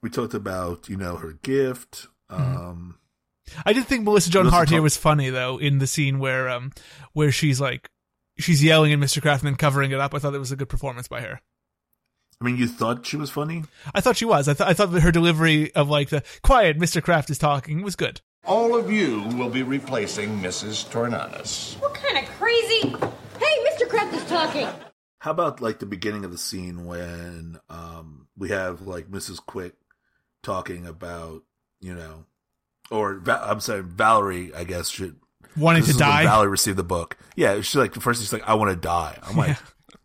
[0.02, 2.08] we talked about you know her gift.
[2.28, 2.98] Um,
[3.66, 6.48] I did think Melissa Joan Melissa Hart here was funny though in the scene where
[6.48, 6.72] um
[7.12, 7.90] where she's like
[8.38, 9.40] she's yelling at Mr.
[9.40, 10.14] Then covering it up.
[10.14, 11.40] I thought it was a good performance by her.
[12.42, 13.62] I mean, you thought she was funny.
[13.94, 14.48] I thought she was.
[14.48, 17.00] I, th- I thought that her delivery of like the quiet Mr.
[17.00, 18.20] Kraft is talking was good.
[18.44, 20.90] All of you will be replacing Mrs.
[20.90, 21.81] Tornados.
[21.81, 22.88] What kind of crazy?
[22.88, 23.88] Hey, Mr.
[23.88, 24.66] Kraft is talking.
[25.20, 29.37] How about like the beginning of the scene when um we have like Mrs.
[29.44, 29.74] Quick
[30.42, 31.42] talking about
[31.81, 32.24] you know,
[32.90, 35.14] or Va- I'm sorry, Valerie, I guess should
[35.57, 36.24] Wanting to die?
[36.24, 37.16] Valerie received the book.
[37.37, 39.16] Yeah, she's like first she's like, I want to die.
[39.22, 39.57] I'm like,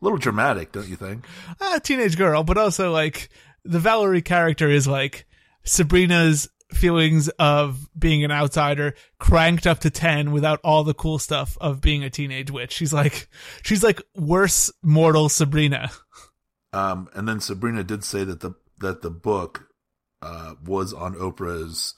[0.02, 1.26] a little dramatic, don't you think?
[1.60, 3.30] a teenage girl, but also like
[3.64, 5.26] the Valerie character is like
[5.64, 11.58] Sabrina's feelings of being an outsider cranked up to 10 without all the cool stuff
[11.62, 12.74] of being a teenage witch.
[12.74, 13.30] She's like,
[13.64, 15.90] she's like worse mortal Sabrina.
[16.74, 19.70] Um, and then Sabrina did say that the that the book
[20.22, 21.96] uh was on Oprah's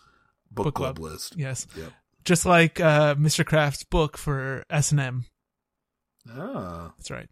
[0.51, 1.11] book, Book club, club.
[1.11, 1.35] list.
[1.35, 1.65] Yes.
[1.75, 1.91] Yep.
[2.23, 3.43] Just like, uh, Mr.
[3.45, 5.25] Kraft's book for S&M.
[6.29, 6.93] Ah.
[6.97, 7.27] That's right.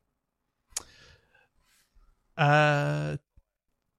[2.38, 3.18] Uh,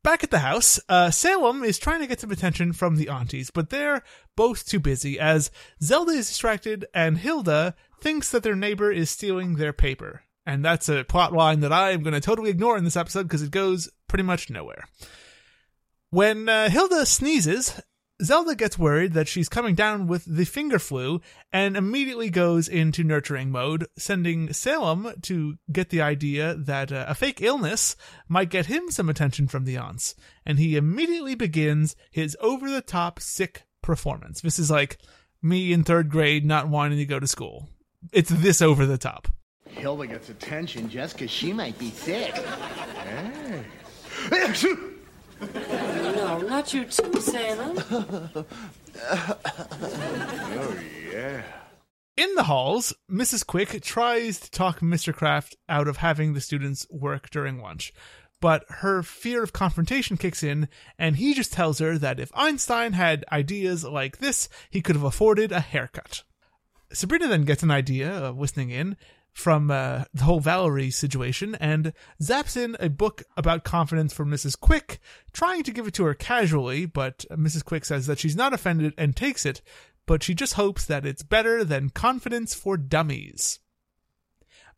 [0.05, 3.51] back at the house, uh, Salem is trying to get some attention from the aunties,
[3.51, 4.03] but they're
[4.37, 5.51] both too busy as
[5.83, 10.23] Zelda is distracted and Hilda thinks that their neighbor is stealing their paper.
[10.47, 13.25] And that's a plot line that I am going to totally ignore in this episode
[13.25, 14.85] because it goes pretty much nowhere.
[16.11, 17.79] When uh, Hilda sneezes,
[18.23, 21.21] Zelda gets worried that she's coming down with the finger flu
[21.53, 27.15] and immediately goes into nurturing mode, sending Salem to get the idea that uh, a
[27.15, 27.95] fake illness
[28.29, 30.17] might get him some attention from the aunts.
[30.45, 34.41] And he immediately begins his over the top sick performance.
[34.41, 34.99] This is like
[35.41, 37.69] me in third grade not wanting to go to school.
[38.13, 39.29] It's this over the top.
[39.69, 42.35] Hilda gets attention just because she might be sick.
[42.35, 43.65] Hey.
[45.41, 47.79] No, not you too, Salem.
[49.03, 50.77] oh,
[51.13, 51.43] yeah.
[52.17, 53.47] In the halls, Mrs.
[53.47, 55.15] Quick tries to talk Mr.
[55.15, 57.93] Kraft out of having the students work during lunch,
[58.41, 62.93] but her fear of confrontation kicks in, and he just tells her that if Einstein
[62.93, 66.25] had ideas like this, he could have afforded a haircut.
[66.93, 68.97] Sabrina then gets an idea of listening in
[69.39, 74.59] from uh, the whole Valerie situation and zaps in a book about confidence for Mrs.
[74.59, 74.99] Quick,
[75.33, 77.65] trying to give it to her casually, but Mrs.
[77.65, 79.63] Quick says that she's not offended and takes it,
[80.07, 83.61] but she just hopes that it's better than Confidence for Dummies.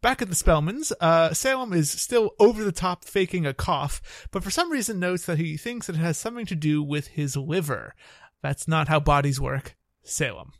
[0.03, 4.45] Back at the Spellmans, uh, Salem is still over the top faking a cough, but
[4.45, 7.95] for some reason notes that he thinks it has something to do with his liver.
[8.43, 9.77] That's not how bodies work.
[10.03, 10.53] Salem.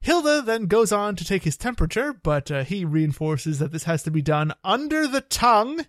[0.00, 4.02] Hilda then goes on to take his temperature, but uh, he reinforces that this has
[4.04, 5.86] to be done under the tongue.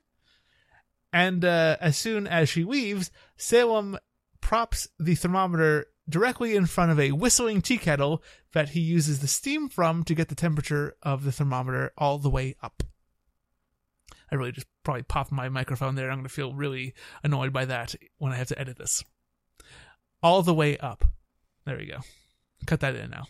[1.13, 3.97] And uh, as soon as she leaves, Salem
[4.41, 9.27] props the thermometer directly in front of a whistling tea kettle that he uses the
[9.27, 12.83] steam from to get the temperature of the thermometer all the way up.
[14.31, 16.09] I really just probably popped my microphone there.
[16.09, 16.93] I'm going to feel really
[17.23, 19.03] annoyed by that when I have to edit this.
[20.21, 21.05] All the way up.
[21.65, 21.99] There we go.
[22.65, 23.25] Cut that in now.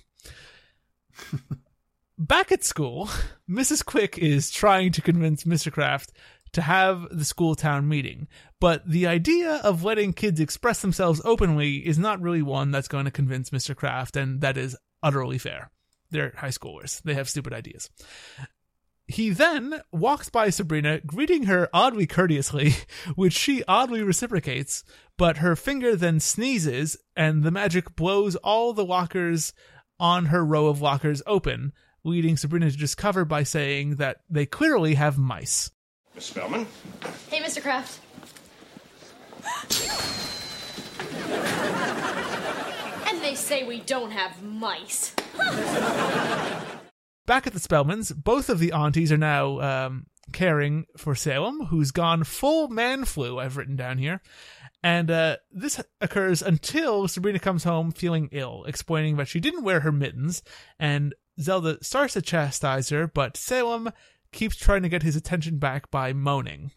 [2.17, 3.09] Back at school,
[3.49, 3.85] Mrs.
[3.85, 5.71] Quick is trying to convince Mr.
[5.71, 6.11] Kraft
[6.51, 8.27] to have the school town meeting,
[8.59, 13.05] but the idea of letting kids express themselves openly is not really one that's going
[13.05, 13.75] to convince Mr.
[13.75, 15.71] Kraft, and that is utterly fair.
[16.11, 17.01] They're high schoolers.
[17.03, 17.89] They have stupid ideas.
[19.07, 22.73] He then walks by Sabrina, greeting her oddly courteously,
[23.15, 24.83] which she oddly reciprocates,
[25.17, 29.53] but her finger then sneezes, and the magic blows all the lockers
[29.99, 34.95] on her row of lockers open, leading Sabrina to discover by saying that they clearly
[34.95, 35.71] have mice.
[36.15, 36.67] Miss Spellman?
[37.29, 37.61] Hey, Mr.
[37.61, 37.99] Kraft.
[43.07, 45.13] And they say we don't have mice.
[47.25, 51.91] Back at the Spellmans, both of the aunties are now um, caring for Salem, who's
[51.91, 54.21] gone full man flu, I've written down here.
[54.81, 59.81] And uh, this occurs until Sabrina comes home feeling ill, explaining that she didn't wear
[59.81, 60.41] her mittens,
[60.79, 63.91] and Zelda starts to chastise her, but Salem
[64.31, 66.71] keeps trying to get his attention back by moaning.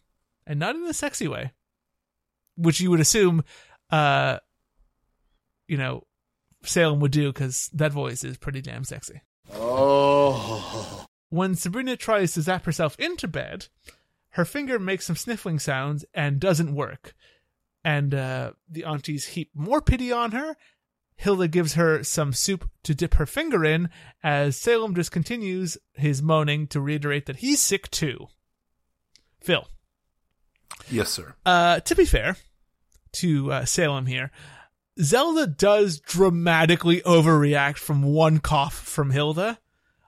[0.46, 1.52] And not in a sexy way.
[2.56, 3.44] Which you would assume,
[3.90, 4.38] uh,
[5.68, 6.04] you know,
[6.64, 9.22] Salem would do, because that voice is pretty damn sexy.
[9.52, 11.06] Oh.
[11.28, 13.68] When Sabrina tries to zap herself into bed,
[14.30, 17.14] her finger makes some sniffling sounds and doesn't work.
[17.84, 20.56] And uh, the aunties heap more pity on her
[21.22, 23.90] Hilda gives her some soup to dip her finger in
[24.24, 28.26] as Salem just continues his moaning to reiterate that he's sick too.
[29.40, 29.68] Phil,
[30.90, 31.34] Yes, sir.
[31.46, 32.36] uh, to be fair
[33.12, 34.32] to uh, Salem here,
[35.00, 39.58] Zelda does dramatically overreact from one cough from Hilda.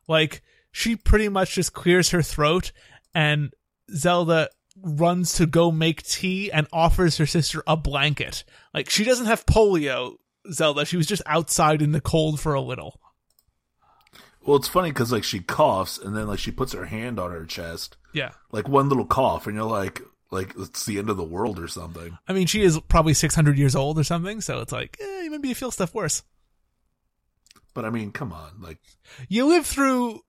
[0.08, 2.72] Like, she pretty much just clears her throat,
[3.14, 3.54] and
[3.94, 4.50] Zelda
[4.82, 8.44] runs to go make tea and offers her sister a blanket.
[8.72, 10.16] Like, she doesn't have polio,
[10.52, 10.84] Zelda.
[10.84, 13.00] She was just outside in the cold for a little.
[14.46, 17.30] Well, it's funny because like she coughs and then like she puts her hand on
[17.30, 18.32] her chest, Yeah.
[18.52, 21.66] like one little cough, and you're like, like it's the end of the world or
[21.68, 22.18] something.
[22.28, 25.48] I mean, she is probably 600 years old or something, so it's like, eh, maybe
[25.48, 26.22] you feel stuff worse.
[27.72, 28.78] But I mean, come on, like
[29.28, 30.20] you live through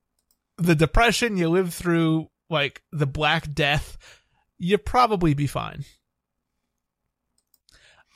[0.58, 3.97] the depression, you live through like the black death,
[4.58, 5.86] you probably be fine.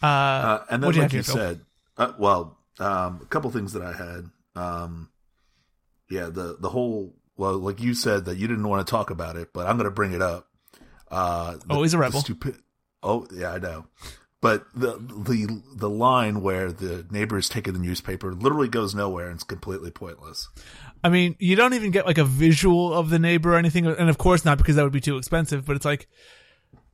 [0.02, 1.62] Uh, Uh, and then, you like you said,
[1.97, 4.30] uh, well, um, a couple things that I had.
[4.56, 5.10] Um,
[6.10, 9.36] yeah, the the whole well, like you said that you didn't want to talk about
[9.36, 10.47] it, but I'm going to bring it up.
[11.10, 12.21] Uh, the- Always a rebel.
[12.21, 12.56] stupid.
[13.04, 13.86] Oh yeah, I know.
[14.41, 19.25] But the the the line where the neighbor is taking the newspaper literally goes nowhere
[19.28, 20.47] and it's completely pointless.
[21.03, 24.09] I mean, you don't even get like a visual of the neighbor or anything, and
[24.09, 25.65] of course not because that would be too expensive.
[25.65, 26.07] But it's like,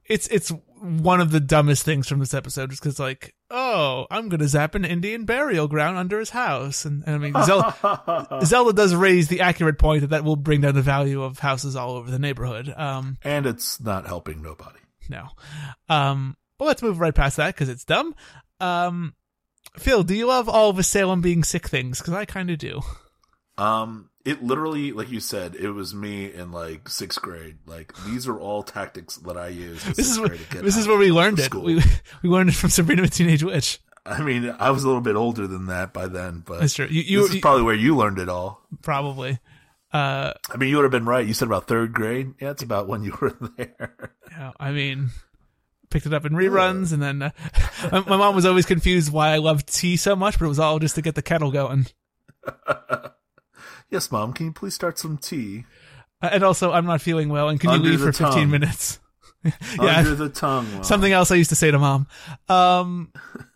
[0.06, 4.30] it's it's one of the dumbest things from this episode, just because like, oh, I'm
[4.30, 8.74] gonna zap an Indian burial ground under his house, and, and I mean, Zelda, Zelda
[8.74, 11.92] does raise the accurate point that that will bring down the value of houses all
[11.92, 12.72] over the neighborhood.
[12.76, 14.80] Um, and it's not helping nobody.
[15.10, 15.30] no,
[15.90, 18.14] um, but let's move right past that because it's dumb.
[18.60, 19.16] Um,
[19.78, 22.00] Phil, do you love all the Salem being sick things?
[22.00, 22.82] Because I kind of do.
[23.58, 27.58] Um, it literally, like you said, it was me in like sixth grade.
[27.66, 29.84] Like these are all tactics that I use.
[29.84, 30.30] This is where
[30.62, 31.44] this is where we learned it.
[31.44, 31.64] school.
[31.64, 31.76] We
[32.24, 33.80] we learned it from Sabrina the Teenage Witch.
[34.06, 36.86] I mean, I was a little bit older than that by then, but That's true.
[36.88, 38.62] You- you- this is you- probably where you learned it all.
[38.84, 39.40] Probably.
[39.94, 41.26] Uh, I mean, you would have been right.
[41.26, 42.34] You said about third grade.
[42.42, 44.12] Yeah, it's about when you were there.
[44.30, 45.10] yeah, I mean,
[45.90, 47.30] picked it up in reruns, and then uh,
[47.92, 50.60] my my mom was always confused why I loved tea so much, but it was
[50.60, 51.88] all just to get the kettle going.
[53.96, 54.34] Yes, mom.
[54.34, 55.66] Can you please start some tea?
[56.22, 58.50] Uh, and also, I'm not feeling well, and can Under you leave for 15 tongue.
[58.52, 59.00] minutes?
[59.80, 60.84] Under the tongue, Mom.
[60.84, 62.08] Something else I used to say to mom.
[62.50, 63.14] Um,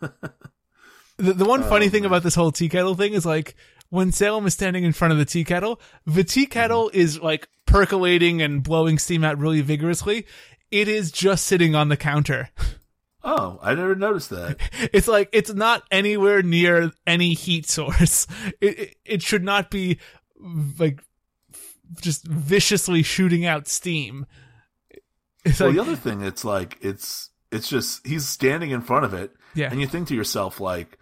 [1.16, 3.54] the, the one Oh, funny thing about this whole tea kettle thing is like
[3.90, 6.98] when Salem is standing in front of the tea kettle, the tea kettle Mm-hmm.
[7.00, 10.26] is like percolating and blowing steam out really vigorously.
[10.70, 12.50] It is just sitting on the counter.
[13.22, 14.58] Oh, I never noticed that.
[14.94, 18.26] It's like it's not anywhere near any heat source.
[18.60, 19.98] It it, it should not be
[20.78, 21.02] like
[22.00, 24.26] just viciously shooting out steam.
[25.44, 29.04] It's well, like the other thing, it's like it's it's just he's standing in front
[29.04, 29.70] of it, Yeah.
[29.70, 30.98] and you think to yourself like,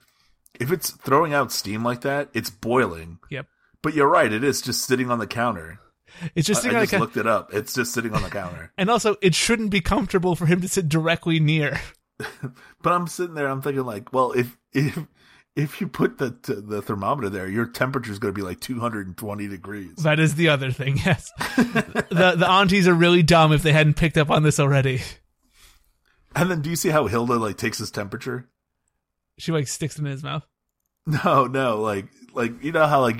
[0.60, 3.18] if it's throwing out steam like that, it's boiling.
[3.30, 3.46] Yep.
[3.82, 5.80] But you're right; it is just sitting on the counter.
[6.34, 7.52] It's just I, sitting I on the just cou- looked it up.
[7.52, 8.72] It's just sitting on the counter.
[8.78, 11.80] and also it shouldn't be comfortable for him to sit directly near.
[12.82, 14.98] But I'm sitting there, I'm thinking like, well, if if
[15.58, 19.48] if you put the the thermometer there, your temperature is going to be like 220
[19.48, 19.96] degrees.
[19.96, 20.96] That is the other thing.
[21.04, 25.00] Yes, the the aunties are really dumb if they hadn't picked up on this already.
[26.36, 28.48] And then, do you see how Hilda like takes his temperature?
[29.38, 30.46] She like sticks it in his mouth.
[31.06, 33.18] No, no, like like you know how like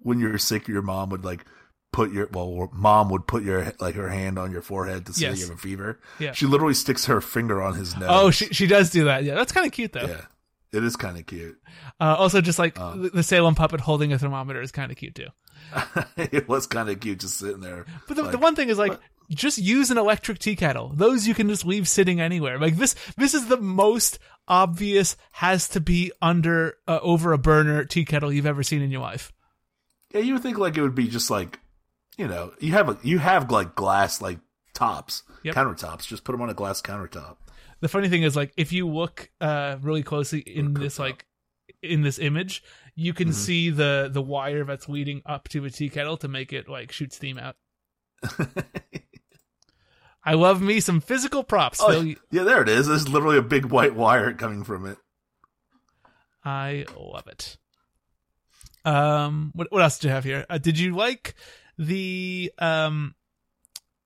[0.00, 1.44] when you're sick, your mom would like
[1.92, 5.22] put your well, mom would put your like her hand on your forehead to see
[5.22, 5.38] Yes.
[5.38, 6.00] you have a fever.
[6.18, 6.32] Yeah.
[6.32, 8.08] she literally sticks her finger on his oh, nose.
[8.10, 9.24] Oh, she she does do that.
[9.24, 10.06] Yeah, that's kind of cute though.
[10.06, 10.22] yeah,
[10.72, 11.56] it is kind of cute.
[12.00, 12.96] Uh, also, just like Oh.
[12.96, 15.28] the, Salem puppet holding a thermometer is kind of cute too.
[16.16, 17.86] it was kind of cute just sitting there.
[18.08, 18.98] But the, like, the one thing is like
[19.30, 20.92] just use an electric tea kettle.
[20.94, 22.58] Those you can just leave sitting anywhere.
[22.58, 27.84] Like this this is the most obvious has to be under uh, over a burner
[27.84, 29.32] tea kettle you've ever seen in your life.
[30.12, 31.60] Yeah, you would think like it would be just like,
[32.16, 34.38] you know, you have a you have like glass like
[34.74, 35.54] tops, Yep.
[35.54, 36.06] countertops.
[36.06, 37.36] Just put them on a glass countertop.
[37.80, 41.26] The funny thing is like if you look uh really closely in this like
[41.82, 42.62] in this image,
[42.94, 43.34] you can Mhm.
[43.34, 46.92] see the the wire that's leading up to a tea kettle to make it like
[46.92, 47.56] shoot steam out.
[50.22, 51.80] I love me some physical props.
[51.82, 52.14] Oh, Phil.
[52.30, 52.86] yeah, there it is.
[52.88, 54.98] There's literally a big white wire coming from it.
[56.44, 57.56] I love it.
[58.84, 60.44] Um, what what else do you have here?
[60.50, 61.34] Uh, did you like
[61.78, 63.14] the um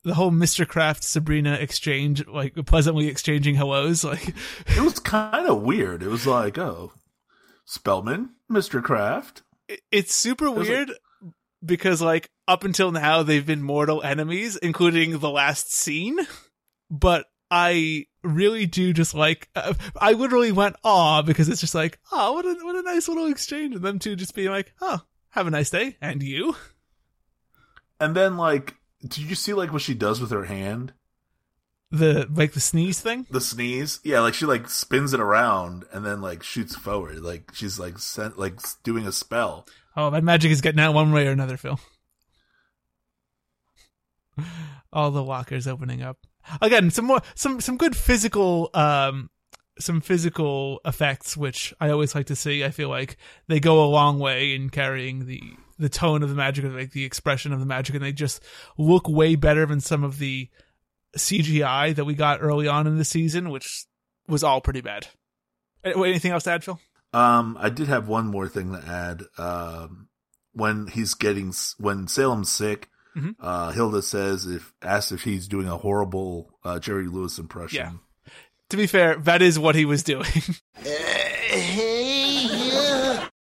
[0.05, 0.67] the whole Mr.
[0.69, 4.05] Kraft Sabrina exchange, like pleasantly exchanging hellos?
[4.05, 4.35] Like
[4.69, 6.03] It was kind of weird.
[6.03, 6.93] It was like, oh,
[7.65, 8.83] Spellman, Mr.
[8.83, 9.43] Kraft.
[9.91, 10.93] it's super was like- weird
[11.65, 16.19] because like up until now they've been mortal enemies, including the last scene.
[16.91, 21.99] But I really do just like uh, I literally went aw because it's just like
[22.13, 25.03] oh what a what a nice little exchange and them two just being like oh
[25.31, 26.57] have a nice day and you
[28.01, 28.75] And then like,
[29.07, 30.93] did you see like what she does with her hand?
[31.95, 33.27] the like the sneeze thing?
[33.31, 37.53] The sneeze, yeah, like she like spins it around and then like shoots forward, like
[37.55, 39.67] she's like sent like doing a spell.
[39.97, 41.79] oh that magic is getting out one way or another Phil.
[44.93, 46.19] All the lockers opening up.
[46.61, 49.31] Again some more some some good physical um
[49.79, 53.17] some physical effects which i always like to see i feel like.
[53.49, 55.43] They go a long way in carrying the
[55.79, 58.43] the tone of the magic or like the expression of the magic and they just
[58.79, 60.49] look way better than some of the
[61.17, 63.85] cgi that we got early on in the season which
[64.29, 65.07] was all pretty bad
[65.85, 66.81] Eh, anything else to add phil
[67.13, 69.23] Um, I did have one more thing to add.
[69.39, 70.09] Um,
[70.53, 73.35] when he's getting when Salem's sick, Mhm.
[73.39, 77.77] uh, Hilda says if asked if he's doing a horrible uh, Jerry Lewis impression.
[78.25, 78.31] Yeah.
[78.71, 80.25] to be fair that is what he was doing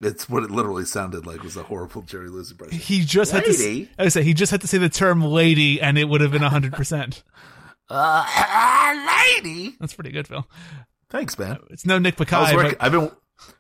[0.02, 2.78] It's what it literally sounded like was a horrible Jerry Lewis impression.
[2.80, 3.84] he just had to Lady?
[3.84, 6.22] s- I would say he just had to say the term lady and it would
[6.22, 7.24] have been 100%
[7.92, 9.76] Uh, lady.
[9.80, 10.48] that's pretty good phil
[11.10, 11.58] Thanks, man.
[11.72, 13.12] it's no nick I was Bakay, working, but I've been,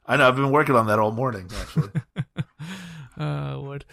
[0.05, 1.89] I know, I've been working on that all morning, actually.
[3.17, 3.83] Uh, would.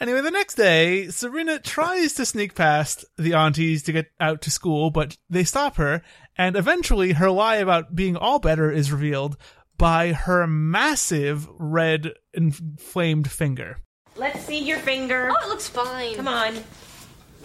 [0.00, 4.50] Anyway, the next day, Sabrina tries to sneak past the aunties to get out to
[4.50, 6.02] school, but they stop her,
[6.36, 9.38] and eventually her lie about being all better is revealed
[9.80, 13.78] by her massive red inflamed finger.
[14.14, 15.30] Let's see your finger.
[15.32, 16.16] Oh, it looks fine.
[16.16, 16.54] Come on.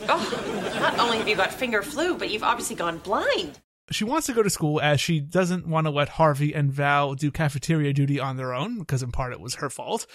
[0.10, 3.60] Oh, not only have you got finger flu, but you've obviously gone blind.
[3.92, 7.14] She wants to go to school as she doesn't want to let Harvey and Val
[7.14, 10.06] do cafeteria duty on their own, because in part it was her fault.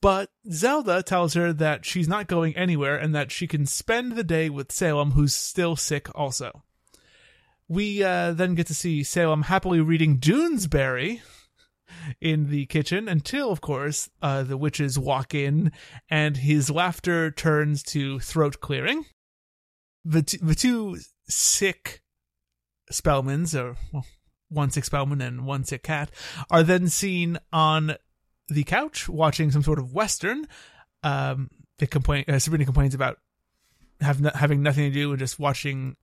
[0.00, 4.24] But Zelda tells her that she's not going anywhere and that she can spend the
[4.24, 6.64] day with Salem, who's still sick also.
[7.68, 11.20] We uh, then get to see Salem happily reading Doonesbury
[12.20, 15.72] in the kitchen until, of course, uh, the witches walk in
[16.08, 19.04] and his laughter turns to throat clearing.
[20.04, 22.02] The, t- the two sick
[22.92, 24.06] Spellmans, or well,
[24.48, 26.10] one sick Spellman and one sick cat,
[26.50, 27.96] are then seen on
[28.48, 30.46] the couch watching some sort of western.
[31.02, 32.24] Um, they complain.
[32.28, 33.18] Uh, Sabrina complains about
[34.00, 35.96] have no, having nothing to do and just watching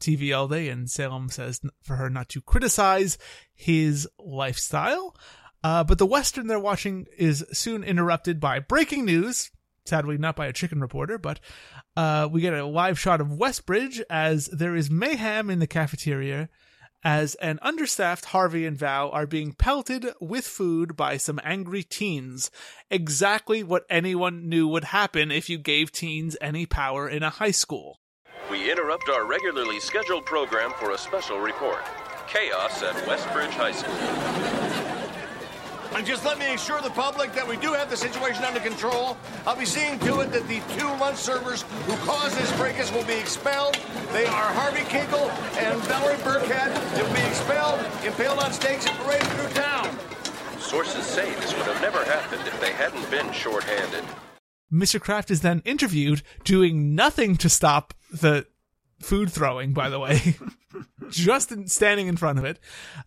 [0.00, 3.18] TV all day, and Salem says for her not to criticize
[3.54, 5.14] his lifestyle.
[5.62, 9.50] Uh, but the western they're watching is soon interrupted by breaking news.
[9.84, 11.40] Sadly, not by a chicken reporter, but
[11.96, 16.48] uh, we get a live shot of Westbridge as there is mayhem in the cafeteria
[17.04, 22.50] as an understaffed Harvey and Val are being pelted with food by some angry teens.
[22.90, 27.52] Exactly what anyone knew would happen if you gave teens any power in a high
[27.52, 28.00] school.
[28.50, 31.84] We interrupt our regularly scheduled program for a special report.
[32.26, 34.67] Chaos at Westbridge High School.
[35.94, 39.16] And just let me assure the public that we do have the situation under control.
[39.46, 43.04] I'll be seeing to it that the two lunch servers who caused this fracas will
[43.04, 43.74] be expelled.
[44.12, 45.28] They are Harvey Kinkle
[45.58, 46.94] and Valerie Burkhead.
[46.94, 49.98] They will be expelled, impaled on stakes, and paraded through town.
[50.60, 54.04] Sources say this would have never happened if they hadn't been short-handed.
[54.72, 55.00] Mr.
[55.00, 58.46] Kraft is then interviewed doing nothing to stop the
[59.00, 60.36] food throwing, by the way,
[61.10, 62.58] just in, standing in front of it.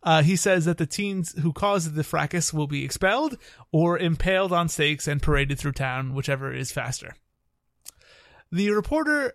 [0.04, 3.38] Uh, he says that the teens who caused the fracas will be expelled
[3.72, 7.16] or impaled on stakes and paraded through town, whichever is faster.
[8.52, 9.34] The reporter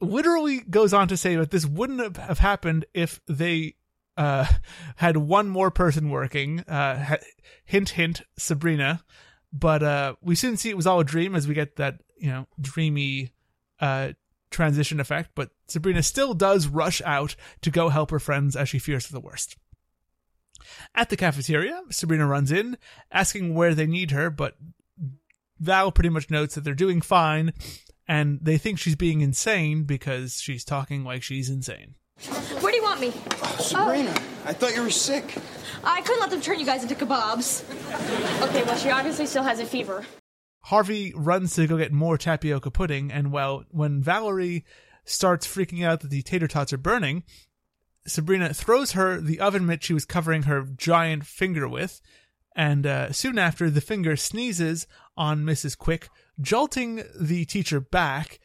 [0.00, 3.74] literally goes on to say that this wouldn't have- have happened if they
[4.16, 4.46] uh,
[4.96, 6.60] had one more person working.
[6.60, 7.16] Uh,
[7.64, 9.02] hint, hint, Sabrina.
[9.52, 12.28] But uh, we soon see it was all a dream as we get that you
[12.28, 13.32] know dreamy
[13.80, 14.12] uh,
[14.54, 15.30] transition effect.
[15.34, 19.12] But Sabrina still does rush out to go help her friends as she fears for
[19.12, 19.56] the worst.
[20.94, 22.78] At the cafeteria, Sabrina runs in,
[23.12, 24.56] asking where they need her, but
[25.58, 27.52] Val pretty much notes that they're doing fine,
[28.08, 31.96] and they think she's being insane because she's talking like she's insane.
[32.60, 33.12] Where do you want me?
[33.58, 35.36] Sabrina, I thought you were sick.
[35.82, 37.64] I couldn't let them turn you guys into kebabs.
[38.48, 40.04] Okay, well, she obviously still has a fever.
[40.64, 44.64] Harvey runs to go get more tapioca pudding, and well, when Valerie
[45.04, 47.22] starts freaking out that the tater tots are burning,
[48.06, 52.00] Sabrina throws her the oven mitt she was covering her giant finger with,
[52.56, 54.86] and uh, soon after, the finger sneezes
[55.16, 55.76] on Mrs.
[55.76, 56.08] Quick,
[56.40, 58.38] jolting the teacher back.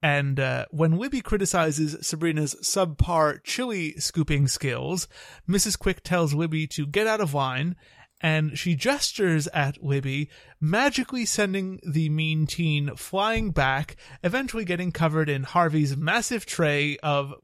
[0.00, 5.08] And uh, when Libby criticizes Sabrina's subpar chili scooping skills,
[5.48, 5.78] Mrs.
[5.78, 7.74] Quick tells Libby to get out of line,
[8.20, 10.28] and she gestures at Libby,
[10.60, 17.34] magically sending the mean teen flying back, eventually getting covered in Harvey's massive tray of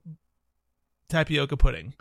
[1.09, 1.95] tapioca pudding.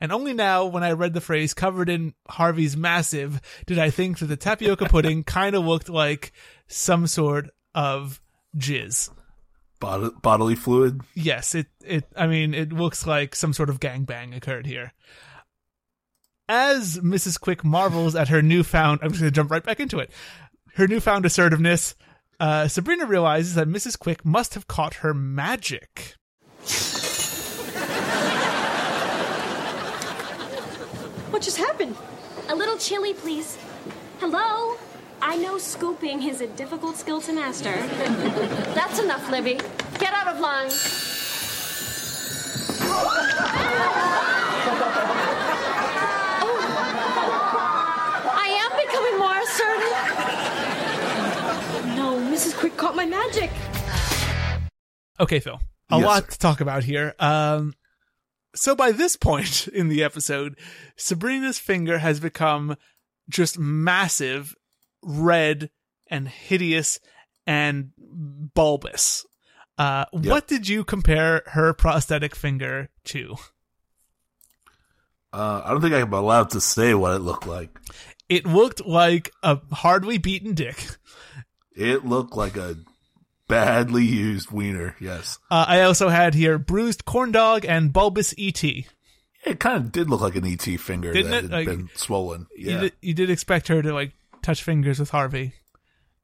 [0.00, 4.18] And only now, when I read the phrase covered in Harvey's massive, did I think
[4.18, 6.32] that the tapioca pudding kind of looked like
[6.66, 8.20] some sort of
[8.56, 9.10] jizz.
[9.80, 11.00] Bod- bodily fluid.
[11.14, 14.92] Yes, it, it, I mean, it looks like some sort of gangbang occurred here.
[16.48, 17.40] As Mrs.
[17.40, 20.10] Quick marvels at her newfound, I'm just going to jump right back into it.
[20.74, 21.96] Her newfound assertiveness,
[22.38, 23.98] uh, Sabrina realizes that Mrs.
[23.98, 26.14] Quick must have caught her magic.
[31.30, 31.96] What just happened?
[32.48, 33.58] A little chili, please.
[34.20, 34.76] Hello?
[35.20, 37.72] I know scooping is a difficult skill to master.
[38.74, 39.54] That's enough, Libby.
[39.98, 40.70] Get out of line.
[46.48, 46.54] Oh.
[48.34, 49.94] I am becoming more assertive.
[51.96, 52.54] No, Mrs.
[52.54, 53.50] Quick caught my magic.
[55.18, 55.58] Okay, Phil.
[55.88, 57.14] A Yes, lot to talk about here.
[57.18, 57.72] Um,
[58.54, 60.58] so by this point in the episode,
[60.96, 62.76] Sabrina's finger has become
[63.30, 64.54] just massive,
[65.02, 65.70] red,
[66.10, 67.00] and hideous
[67.46, 69.24] and bulbous.
[69.78, 73.36] Uh, what did you compare her prosthetic finger to?
[75.32, 77.70] Uh, I don't think I'm allowed to say what it looked like.
[78.28, 80.76] It looked like a hardly beaten dick.
[81.76, 82.76] It looked like a
[83.48, 84.96] badly used wiener.
[85.00, 88.62] Yes, Uh, I also had here bruised corn dog and bulbous ET.
[88.64, 91.42] it kind of did look like an ET finger Didn't that it?
[91.44, 92.46] had Like, been swollen.
[92.56, 94.12] You, Yeah, did, you did expect her to like
[94.42, 95.52] touch fingers with Harvey,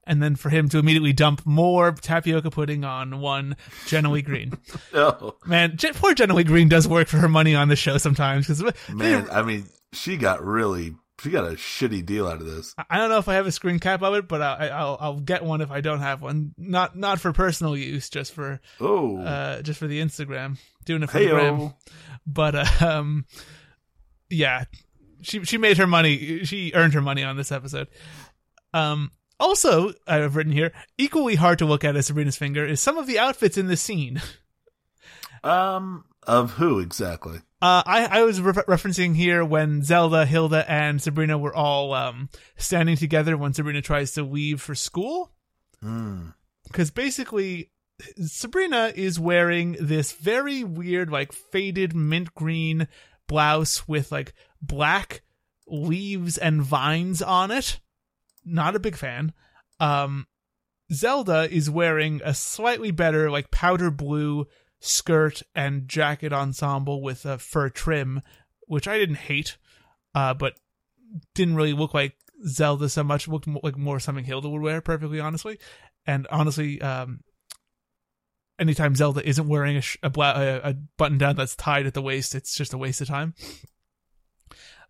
[0.04, 4.54] and then for him to immediately dump more tapioca pudding on one Jenna Leigh Green.
[4.94, 5.36] Oh.
[5.46, 8.62] Man, poor Jenna Leigh Green does work for her money on the show sometimes because
[8.92, 9.28] man.
[9.30, 12.74] I mean, she got really, she got a shitty deal out of this.
[12.90, 15.20] I don't know if I have a screen cap of it, but I, I'll I'll
[15.20, 16.54] get one if I don't have one.
[16.58, 19.18] Not not for personal use, just for Oh.
[19.18, 21.24] uh, just for the Instagram, doing it for Heyo.
[21.28, 21.74] the gram.
[22.26, 23.26] But uh, um,
[24.30, 24.64] yeah,
[25.22, 26.44] she she made her money.
[26.44, 27.88] She earned her money on this episode.
[28.74, 32.96] Um, also, I've written here equally hard to look at as Sabrina's finger is some
[32.96, 34.20] of the outfits in this scene.
[35.44, 37.40] Um, of who exactly?
[37.62, 42.28] Uh, I, I was re- referencing here when Zelda, Hilda, and Sabrina were all um,
[42.56, 45.30] standing together when Sabrina tries to leave for school.
[45.80, 46.30] Hmm.
[46.64, 47.70] Because basically,
[48.20, 52.88] Sabrina is wearing this very weird, like faded mint green
[53.28, 55.22] blouse with like black
[55.68, 57.78] leaves and vines on it.
[58.44, 59.32] Not a big fan.
[59.78, 60.26] Um,
[60.92, 64.48] Zelda is wearing a slightly better, like powder blue
[64.82, 68.20] skirt and jacket ensemble with a fur trim,
[68.66, 69.56] which I didn't hate,
[70.14, 70.54] uh, but
[71.34, 72.16] didn't really look like
[72.46, 73.28] Zelda so much.
[73.28, 75.58] Looked mo- like more something Hilda would wear, perfectly honestly.
[76.04, 77.20] And honestly, um,
[78.58, 81.94] anytime Zelda isn't wearing a, sh- a, bla- a, a button down that's tied at
[81.94, 83.34] the waist, it's just a waste of time.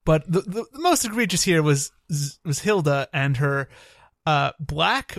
[0.04, 1.92] But the, the, the most egregious here was
[2.44, 3.68] was Hilda and her
[4.26, 5.18] uh, black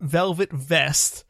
[0.00, 1.24] velvet vest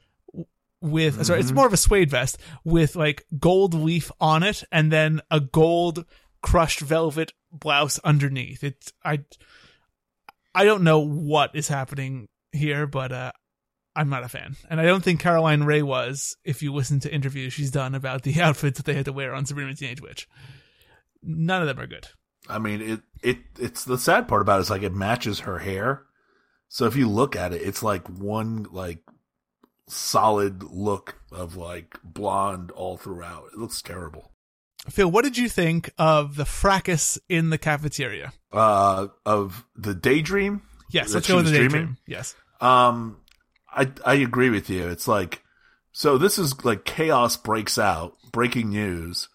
[0.83, 1.55] with sorry, it's Mhm.
[1.55, 6.05] more of a suede vest with like gold leaf on it, and then a gold
[6.43, 8.62] crushed velvet blouse underneath.
[8.64, 9.20] It's I
[10.55, 13.33] I don't know what is happening here, but uh,
[13.97, 16.37] I'm not a fan, and I don't think Caroline Rhea was.
[16.45, 19.35] If you listen to interviews she's done about the outfits that they had to wear
[19.35, 20.28] on Sabrina Teenage Witch,
[21.22, 22.09] none of them are good.
[22.49, 25.61] I mean, it it it's the sad part about it is like it matches her
[25.61, 26.03] hair.
[26.68, 29.01] So if you look at it, it's like one like
[29.89, 33.45] solid look of like blonde all throughout.
[33.53, 34.33] It looks terrible.
[34.91, 38.33] Phil, what did you think of the fracas in the cafeteria?
[38.53, 40.62] Uh, of the daydream.
[40.91, 41.70] Yes, let's go with the dreaming?
[41.70, 41.97] daydream.
[42.07, 42.35] Yes.
[42.61, 43.18] Um,
[43.70, 44.89] I I agree with you.
[44.89, 45.43] It's like
[45.93, 46.18] so.
[46.18, 48.14] This is like chaos breaks out.
[48.33, 49.28] Breaking news.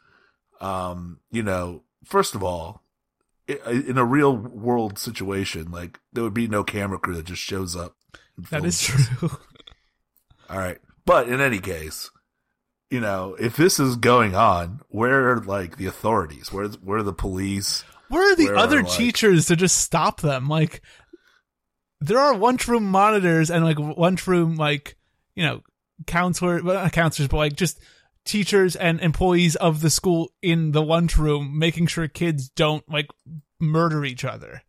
[0.60, 2.84] Um, you know, first of all,
[3.48, 7.76] in a real world situation, like there would be no camera crew that just shows
[7.76, 7.96] up.
[8.50, 9.30] That is true.
[10.50, 12.10] All right, but in any case,
[12.90, 16.52] you know, if this is going on, where are like the authorities?
[16.52, 17.84] Where where are the police?
[18.10, 20.48] Where are the Where other are, like- teachers to just stop them?
[20.48, 20.82] Like,
[22.00, 24.96] there are lunchroom monitors and like lunchroom, like,
[25.36, 25.62] you know,
[26.06, 27.80] counselor, well, not counselors, but like just
[28.24, 33.08] teachers and employees of the school in the lunchroom making sure kids don't like
[33.60, 34.62] murder each other.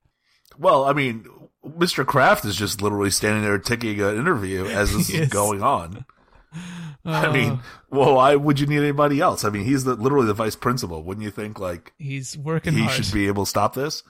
[0.56, 1.26] Well, I mean,
[1.66, 2.06] Mr.
[2.06, 5.22] Kraft is just literally standing there taking an interview as this Yes.
[5.24, 6.04] is going on.
[7.04, 9.44] I Uh, mean, well, why would you need anybody else?
[9.44, 11.02] I mean, he's the literally the vice principal.
[11.02, 12.92] Wouldn't you think like he's working he hard.
[13.04, 14.02] should be able to stop this?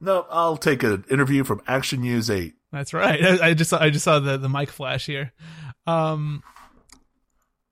[0.00, 2.54] No, I'll take an interview from Action News Eight.
[2.72, 3.22] That's right.
[3.42, 5.32] I, I just I just saw the the mic flash here.
[5.86, 6.42] Um,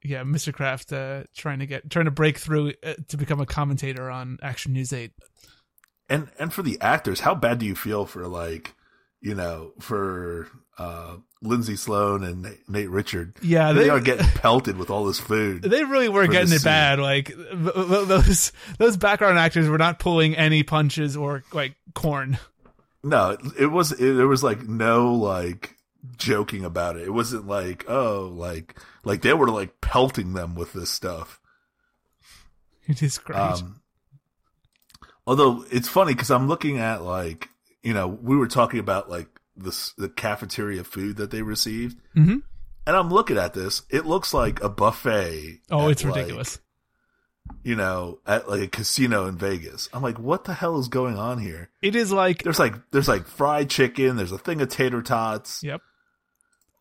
[0.03, 0.53] yeah, Mr.
[0.53, 4.39] Kraft uh, trying to get trying to break through uh, to become a commentator on
[4.43, 5.12] Action News Eight.
[6.09, 8.75] and and for the actors, how bad do you feel for like,
[9.21, 10.49] you know, for
[10.79, 13.37] uh Lindsay Sloan and Nate, Nate Richert?
[13.43, 15.62] Yeah, they, they- are getting pelted with all this food.
[15.62, 16.64] They really were getting it scene.
[16.71, 16.99] bad.
[16.99, 22.39] Like th- th- those those background actors were not pulling any punches or like corn.
[23.03, 25.77] No, it, it was it, there was like no like
[26.16, 27.03] joking about it.
[27.05, 31.41] It wasn't like oh like like they were like pelting them with this stuff.
[32.87, 33.39] It is great.
[33.39, 33.81] Um,
[35.27, 37.49] although it's funny because I'm looking at like
[37.83, 42.43] you know we were talking about like this the cafeteria food that they received, Mhm.
[42.87, 43.83] and I'm looking at this.
[43.91, 45.61] It looks like a buffet.
[45.70, 46.59] Oh, it's like, ridiculous.
[47.64, 49.89] you know, at like a casino in Vegas.
[49.93, 51.68] I'm like, what the hell is going on here?
[51.83, 54.16] It is like there's like there's like fried chicken.
[54.16, 55.62] There's a thing of tater tots.
[55.62, 55.81] Yep.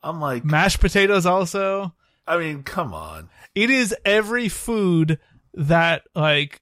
[0.04, 1.94] I'm like mashed potatoes also.
[2.28, 3.30] I mean, come on.
[3.56, 5.20] It is every food
[5.56, 6.62] that like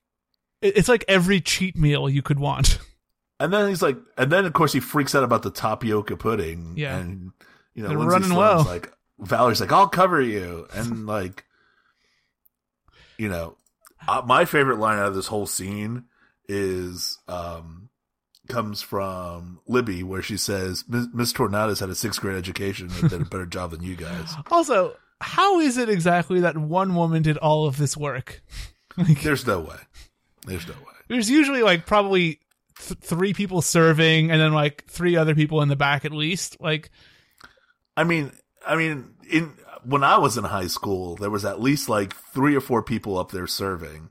[0.61, 2.79] it's like every cheat meal you could want.
[3.39, 6.73] And then he's like, and then of course he freaks out about the tapioca pudding.
[6.75, 6.97] Yeah.
[6.97, 7.31] and
[7.75, 8.63] you know, They're Lindsay running low.
[8.63, 11.45] Like Valerie's like, I'll cover you, and like,
[13.17, 13.57] you know,
[14.07, 16.05] uh, my favorite line out of this whole scene
[16.49, 17.89] is um
[18.47, 23.21] comes from Libby, where she says, "Miss Tornado's had a sixth grade education and did
[23.21, 27.38] a better job than you guys." Also, how is it exactly that one woman did
[27.38, 28.41] all of this work?
[28.97, 29.77] There's no way.
[30.45, 30.93] There's no way.
[31.09, 32.39] There's usually like probably
[32.80, 36.57] th- three people serving and then like three other people in the back at least.
[36.59, 36.89] Like
[37.95, 38.32] I mean,
[38.65, 39.53] I mean, in
[39.84, 43.17] when I was in high school, there was at least like three or four people
[43.17, 44.09] up there serving,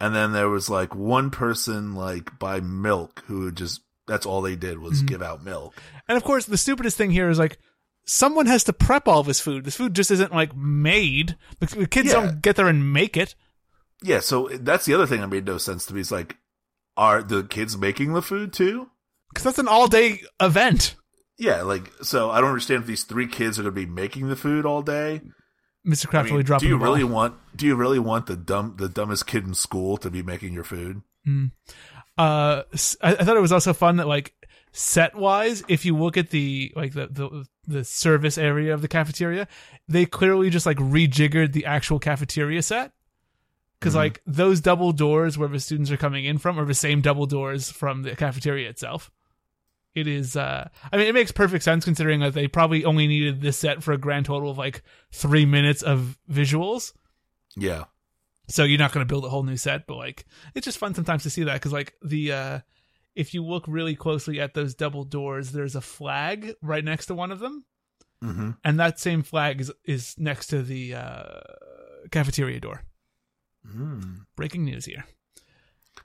[0.00, 4.40] and then there was like one person like by milk who would just that's all
[4.42, 5.06] they did was Mhm.
[5.06, 5.74] give out milk.
[6.08, 7.58] And of course, the stupidest thing here is like
[8.06, 9.64] someone has to prep all this food.
[9.64, 11.36] This food just isn't like made.
[11.60, 12.14] The the kids Yeah.
[12.14, 13.34] don't get there and make it.
[14.02, 16.00] Yeah, so that's the other thing that made no sense to me.
[16.00, 16.36] Is like,
[17.00, 18.90] are the kids making the food too?
[19.30, 20.94] Because that's an all day event.
[21.38, 24.28] Yeah, like so I don't understand if these three kids are going to be making
[24.28, 25.22] the food all day.
[25.86, 26.06] Mr.
[26.06, 27.34] I Kraft mean, really dropping do you really want?
[27.56, 30.64] Do you really want the dumb, the dumbest kid in school to be making your
[30.64, 31.00] food?
[31.26, 31.52] Mm.
[32.18, 32.64] Uh,
[33.00, 34.34] I, I thought it was also fun that like
[34.72, 38.88] set wise, if you look at the like the, the the service area of the
[38.88, 39.48] cafeteria,
[39.88, 42.92] they clearly just like rejiggered the actual cafeteria set.
[43.80, 43.98] Because Mhm.
[43.98, 47.26] like those double doors where the students are coming in from are the same double
[47.26, 49.10] doors from the cafeteria itself.
[49.94, 50.36] It is.
[50.36, 53.82] uh I mean, it makes perfect sense considering that they probably only needed this set
[53.82, 56.92] for a grand total of like three minutes of visuals.
[57.56, 57.84] Yeah.
[58.48, 60.94] So you're not going to build a whole new set, but like it's just fun
[60.94, 62.60] sometimes to see that because like the uh
[63.16, 67.14] if you look really closely at those double doors, there's a flag right next to
[67.14, 67.64] one of them,
[68.22, 68.50] Mm-hmm.
[68.62, 71.40] and that same flag is is next to the uh
[72.12, 72.82] cafeteria door.
[73.66, 74.26] Mm.
[74.36, 75.04] Breaking news here.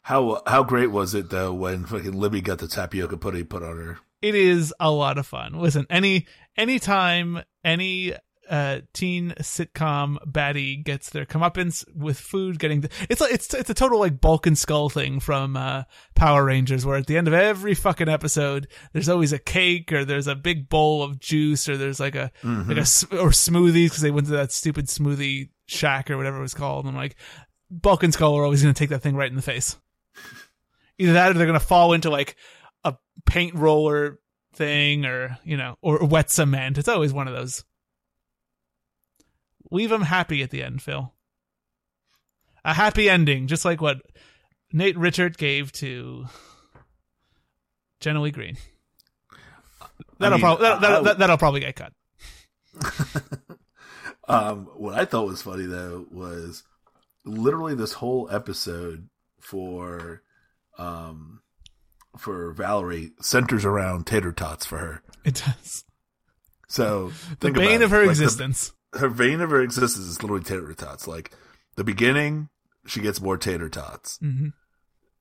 [0.04, 3.78] How how great was it though when fucking Libby got the tapioca pudding put on
[3.78, 4.00] her?
[4.22, 5.54] It is a lot of fun.
[5.54, 8.14] Listen, any anytime any
[8.50, 13.70] uh teen sitcom baddie gets their comeuppance with food getting the, it's like it's it's
[13.70, 15.84] a total like bulk and skull thing from uh
[16.16, 20.06] Power Rangers where at the end of every fucking episode there's always a cake or
[20.06, 22.68] there's a big bowl of juice or there's like a Mhm.
[22.68, 26.42] like a or smoothies because they went to that stupid smoothie shack or whatever it
[26.42, 26.86] was called.
[26.86, 27.16] And I'm like
[27.72, 29.78] bulk and skull are always going to take that thing right in the face.
[30.98, 32.36] Either that or they're going to fall into like
[32.84, 34.20] a paint roller
[34.54, 36.78] thing or you know or wet cement.
[36.78, 37.66] It's always one of those
[39.76, 41.14] leave them happy at the end phil.
[42.64, 44.02] A happy ending just like what
[44.74, 46.26] nate richert gave to
[48.00, 48.58] jenna leigh green.
[50.18, 51.94] That'll, mean, prob- that'll, that'll, I- that- that'll probably get cut.
[54.28, 56.64] Um, what I thought was funny though was
[57.26, 59.08] literally this whole episode
[59.40, 60.24] for
[60.80, 61.42] um
[62.18, 65.04] for Valerie centers around tater tots for her.
[65.24, 65.84] it does.
[66.68, 68.74] So The bane of her Like, existence.
[68.98, 71.08] Her vein of her existence is literally tater tots.
[71.08, 71.32] Like
[71.76, 72.50] the beginning,
[72.88, 74.18] she gets more tater tots.
[74.20, 74.54] Mhm.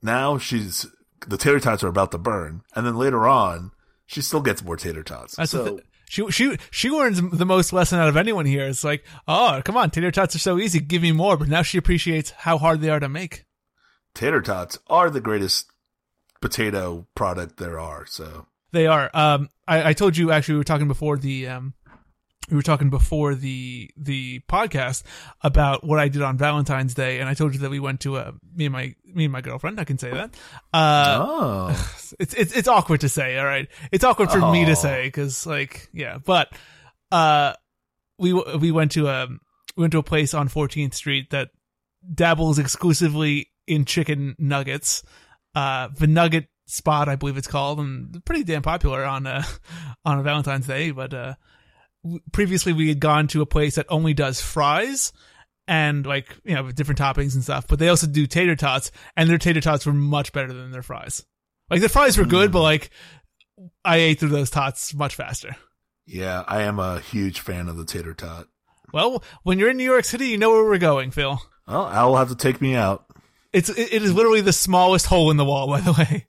[0.03, 0.87] Now she's
[1.27, 3.71] the tater tots are about to burn, and then later on,
[4.07, 5.37] she still gets more tater tots.
[5.37, 8.67] That's so she she she learns the most lesson out of anyone here.
[8.67, 10.81] It's like, oh, come on, tater tots are so easy.
[10.81, 11.37] Give me more.
[11.37, 13.45] But now she appreciates how hard they are to make.
[14.15, 15.67] tater tots are the greatest
[16.41, 18.07] potato product there are.
[18.07, 19.11] So They are.
[19.15, 21.75] Um, I, I told you actually we were talking before the um,
[22.51, 25.03] we were talking before the the podcast
[25.43, 28.17] about what I did on Valentine's Day, and I told you that we went to
[28.19, 29.81] a me and my me and my girlfriend.
[29.81, 30.35] I can say that.
[30.73, 31.91] Uh, oh,
[32.21, 33.39] it's it's it's awkward to say.
[33.39, 34.67] All right, it's awkward for me Oh.
[34.67, 36.53] to say because like yeah, but
[37.13, 37.55] uh,
[38.19, 39.27] we we went to a
[39.77, 41.51] we went to a place on 14th Street that
[42.15, 45.03] dabbles exclusively in chicken nuggets.
[45.55, 49.43] Uh, the Nugget Spot, I believe it's called, and pretty damn popular on uh,
[50.05, 50.91] on a Valentine's Day.
[50.91, 51.35] But uh,
[52.33, 55.13] previously, we had gone to a place that only does fries
[55.67, 57.67] and like you know different toppings and stuff.
[57.67, 60.83] But they also do tater tots, and their tater tots were much better than their
[60.83, 61.25] fries.
[61.71, 62.53] Like the fries were good, hmm.
[62.53, 62.91] but like
[63.85, 65.57] I ate through those tots much faster.
[66.07, 68.47] Yeah, I am a huge fan of the tater tot.
[68.93, 71.41] Well, when you're in New York City, you know where we're going, Phil.
[71.67, 73.07] Well, Al will have to take me out.
[73.53, 76.27] It's it, it is literally the smallest hole in the wall, by the way.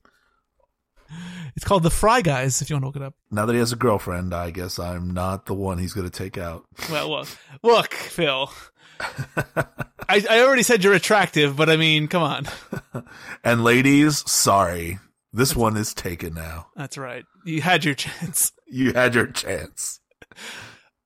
[1.55, 2.61] It's called the Fry Guys.
[2.61, 3.13] If you want to look it up.
[3.31, 6.17] Now that he has a girlfriend, I guess I'm not the one he's going to
[6.17, 6.65] take out.
[6.91, 7.27] Well, look,
[7.63, 8.51] look, Phil.
[8.99, 12.47] I I already said you're attractive, but I mean, come on.
[13.43, 14.99] And ladies, sorry.
[15.33, 16.67] This one is taken now.
[16.75, 17.25] That's right.
[17.43, 18.51] You had your chance.
[18.67, 19.99] You had your chance.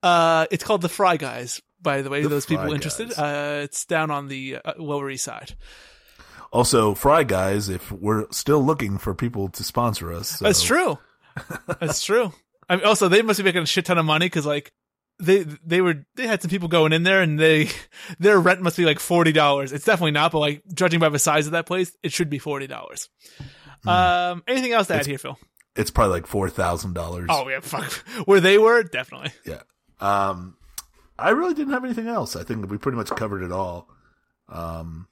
[0.01, 1.61] Uh, it's called the Fry Guys.
[1.81, 3.11] By the way, The those people interested.
[3.11, 5.55] Uh, it's down on the uh, Lower East Side.
[6.51, 10.29] Also, Fry Guys, if we're still looking for people to sponsor us.
[10.39, 10.97] so- That's true.
[11.79, 12.33] That's true.
[12.67, 14.73] I mean, also, they must be making a shit ton of money because, like,
[15.21, 17.69] they they were they had some people going in there and they
[18.19, 19.73] their rent must be like forty dollars.
[19.73, 22.39] It's definitely not, but like judging by the size of that place, it should be
[22.39, 23.09] forty dollars.
[23.85, 25.37] Um, anything else to add here, Phil?
[25.75, 27.27] It's probably like $4,000.
[27.29, 27.89] Oh yeah, fuck.
[28.25, 29.31] Where they were, definitely.
[29.45, 29.61] Yeah.
[30.01, 30.57] Um,
[31.17, 32.35] I really didn't have anything else.
[32.35, 33.87] I think we pretty much covered it all.
[34.49, 35.07] Um,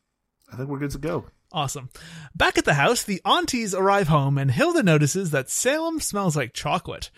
[0.51, 1.25] I think we're good to go.
[1.51, 1.89] Awesome.
[2.35, 6.53] Back at the house, the aunties arrive home, and Hilda notices that Salem smells like
[6.53, 7.09] chocolate,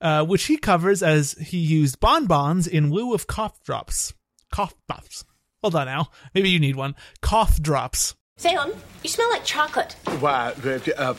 [0.00, 4.12] uh, which he covers as he used bonbons in lieu of cough drops.
[4.50, 5.24] Cough drops.
[5.62, 6.10] Hold on now.
[6.34, 6.94] Maybe you need one.
[7.22, 8.14] Cough drops.
[8.36, 9.92] Salem, you smell like chocolate.
[10.20, 11.14] Why, uh, uh,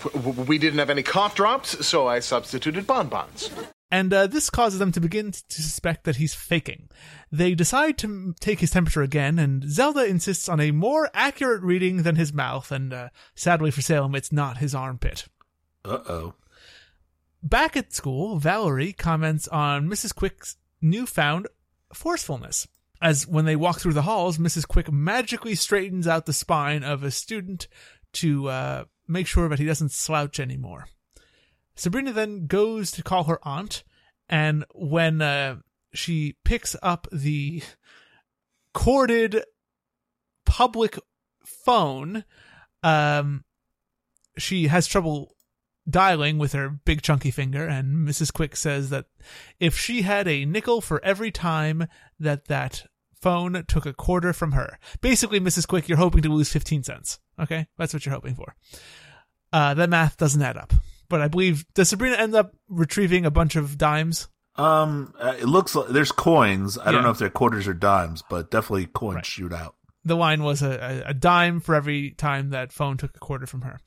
[0.47, 3.49] we didn't have any cough drops, so I substituted bonbons.
[3.93, 6.89] And uh, this causes them to begin to suspect that he's faking.
[7.31, 11.61] They decide to m- take his temperature again, and Zelda insists on a more accurate
[11.61, 15.27] reading than his mouth, and uh, sadly for Salem, it's not his armpit.
[15.85, 16.33] Uh oh.
[17.43, 20.15] Back at school, Valerie comments on Mrs.
[20.15, 21.45] Quick's newfound
[21.93, 22.67] forcefulness.
[22.99, 24.67] As when they walk through the halls, Mrs.
[24.67, 27.67] Quick magically straightens out the spine of a student
[28.13, 30.87] to uh, make sure that he doesn't slouch anymore.
[31.75, 33.83] Sabrina then goes to call her aunt,
[34.29, 35.57] and when uh,
[35.93, 37.63] she picks up the
[38.73, 39.43] corded
[40.45, 40.97] public
[41.45, 42.25] phone,
[42.83, 43.43] um,
[44.37, 45.35] she has trouble
[45.89, 48.31] dialing with her big chunky finger, and Mrs.
[48.31, 49.05] Quick says that
[49.59, 51.87] if she had a nickel for every time
[52.19, 52.85] that that
[53.19, 55.67] phone took a quarter from her, basically, Mrs.
[55.67, 57.19] Quick, you're hoping to lose 15 cents.
[57.39, 57.67] Okay?
[57.77, 58.55] That's what you're hoping for.
[59.51, 60.73] Uh, that math doesn't add up.
[61.13, 64.29] But I believe, does Sabrina end up retrieving a bunch of dimes?
[64.55, 66.75] Um, uh, it looks like there's coins.
[66.79, 66.91] I Yeah.
[66.93, 69.75] don't know if they're quarters or dimes, but definitely coins shoot out.
[70.05, 73.45] the line was a, a, a dime for every time that phone took a quarter
[73.45, 73.79] from her.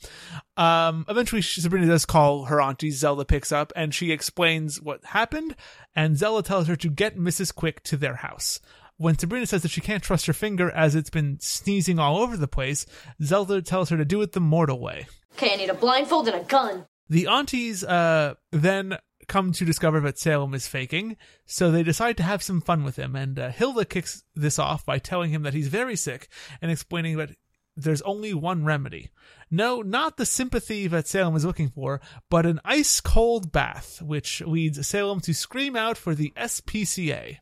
[0.56, 2.90] Um, eventually, she, Sabrina does call her auntie.
[2.92, 5.56] Zelda picks up and she explains what happened.
[5.96, 7.52] And Zelda tells her to get Mrs.
[7.52, 8.60] Quick to their house.
[8.98, 12.36] When Sabrina says that she can't trust her finger as it's been sneezing all over
[12.36, 12.86] the place,
[13.20, 15.08] Zelda tells her to do it the mortal way.
[15.34, 16.86] Okay, I need a blindfold and a gun.
[17.08, 18.98] The aunties uh, then
[19.28, 22.96] come to discover that Salem is faking, so they decide to have some fun with
[22.96, 23.16] him.
[23.16, 26.28] And uh, Hilda kicks this off by telling him that he's very sick
[26.60, 27.36] and explaining that
[27.76, 29.10] there's only one remedy.
[29.50, 32.00] No, not the sympathy that Salem is looking for,
[32.30, 37.38] but an ice cold bath, which leads Salem to scream out for the SPCA.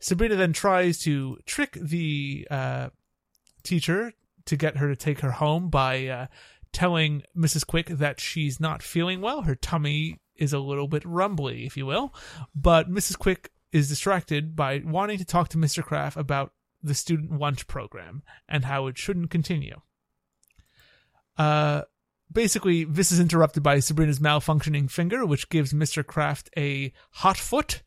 [0.00, 2.88] Sabrina then tries to trick the uh,
[3.62, 4.12] teacher
[4.46, 6.26] to get her to take her home by uh,
[6.78, 7.66] telling Mrs.
[7.66, 9.42] Quick that she's not feeling well.
[9.42, 12.14] Her tummy is a little bit rumbly, if you will.
[12.54, 13.18] But Mrs.
[13.18, 15.82] Quick is distracted by wanting to talk to Mr.
[15.82, 19.80] Kraft about the student lunch program and how it shouldn't continue.
[21.36, 21.82] Uh,
[22.30, 26.06] basically, this is interrupted by Sabrina's malfunctioning finger, which gives Mr.
[26.06, 27.82] Kraft a hot foot.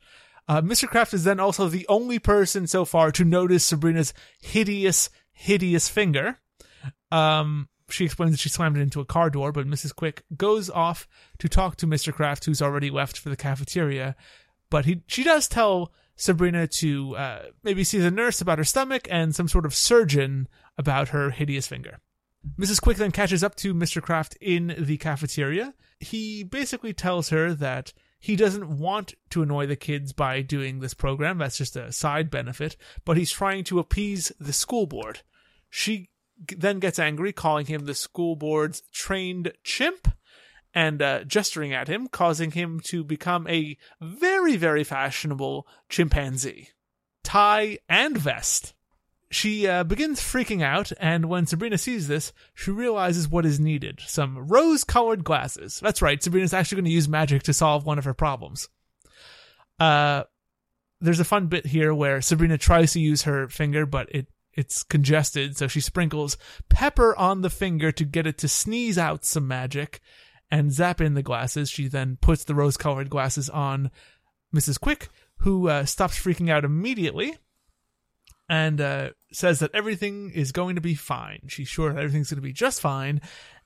[0.50, 0.86] Uh, Mr.
[0.86, 6.40] Kraft is then also the only person so far to notice Sabrina's hideous, hideous finger.
[7.10, 9.96] Um, she explains that she slammed it into a car door, but Mrs.
[9.96, 11.08] Quick goes off
[11.40, 12.14] to talk to Mr.
[12.14, 14.16] Kraft, who's already left for the cafeteria.
[14.70, 19.08] But he, she does tell Sabrina to uh, maybe see the nurse about her stomach
[19.10, 22.00] and some sort of surgeon about her hideous finger.
[22.58, 22.82] Mrs.
[22.82, 24.02] Quick then catches up to Mr.
[24.02, 25.74] Kraft in the cafeteria.
[26.00, 30.94] He basically tells her that he doesn't want to annoy the kids by doing this
[30.94, 31.40] program.
[31.40, 35.22] That's just a side benefit, but he's trying to appease the school board.
[35.72, 36.11] She
[36.58, 40.08] then gets angry, calling him the school board's trained chimp
[40.74, 46.70] and uh, gesturing at him, causing him to become a very, very fashionable chimpanzee.
[47.24, 48.74] tie, and vest.
[49.30, 54.02] She uh, begins freaking out, and when Sabrina sees this, she realizes what is needed
[54.06, 55.80] some rose colored glasses.
[55.82, 58.68] That's right, Sabrina's actually going to use magic to solve one of her problems.
[59.80, 60.24] Uh,
[61.00, 64.84] there's a fun bit here where Sabrina tries to use her finger, but it it's
[64.84, 66.38] congested, so she sprinkles
[66.70, 70.02] pepper on the finger to get it to sneeze out some magic
[70.50, 71.70] and zap in the glasses.
[71.70, 73.92] She then puts the rose colored glasses on
[74.54, 74.80] Mrs.
[74.80, 77.38] Quick, who uh, stops freaking out immediately
[78.50, 81.40] and uh, says that everything is going to be fine.
[81.48, 83.22] She's sure that everything's going to be just fine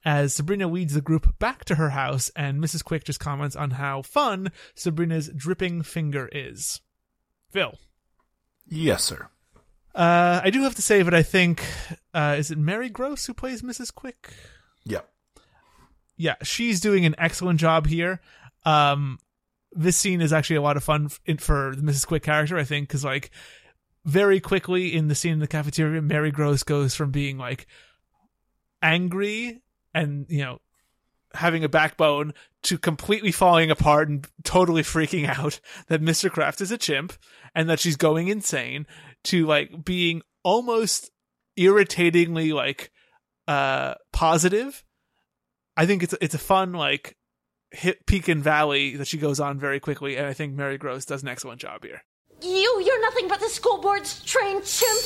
[0.05, 2.83] as Sabrina leads the group back to her house, and Mrs.
[2.83, 6.79] Quick just comments on how fun Sabrina's dripping finger is.
[7.51, 7.73] Phil.
[8.67, 9.29] Yes, sir.
[9.95, 11.63] Uh, I do have to say that I think,
[12.13, 13.95] uh, is it Mary Gross who plays Mrs.
[13.95, 14.33] Quick?
[14.83, 15.01] Yeah,
[16.17, 18.19] yeah, she's doing an excellent job here.
[18.65, 19.19] Um,
[19.71, 22.07] this scene is actually a lot of fun for the Mrs.
[22.07, 23.31] Quick character, I think, because like
[24.03, 27.67] very quickly in the scene in the cafeteria, Mary Gross goes from being like
[28.81, 29.61] angry
[29.93, 30.59] and you know
[31.33, 32.33] having a backbone
[32.63, 36.29] to completely falling apart and totally freaking out that Mr.
[36.29, 37.13] Kraft is a chimp
[37.53, 38.85] and that she's going insane
[39.25, 41.11] to like being almost
[41.57, 42.91] irritatingly like
[43.47, 44.83] uh positive
[45.77, 47.17] I think it's it's a fun like
[47.71, 51.05] hit peak and valley that she goes on very quickly, and I think Mary Gross
[51.05, 52.03] does an excellent job here.
[52.41, 55.01] You, you're nothing but the school board's trained chimp.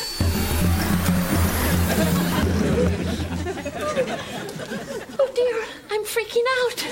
[5.20, 6.84] oh dear, I'm freaking out.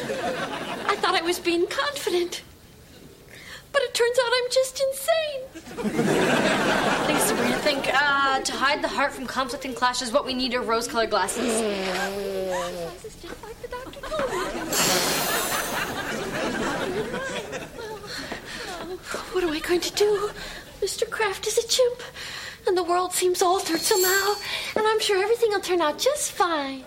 [0.89, 2.41] I thought I was being confident.
[3.77, 5.41] But it turns out I'm just insane.
[7.05, 7.55] Thanks, Sabrina.
[7.55, 10.63] I think uh, to hide the heart from conflict and clashes, what we need are
[10.63, 11.45] rose-colored glasses.
[19.31, 20.31] What am I going to do?
[20.81, 21.07] Mr.
[21.07, 22.01] Kraft is a chimp,
[22.67, 24.33] and the world seems altered somehow,
[24.75, 26.83] and I'm sure everything will turn out just fine.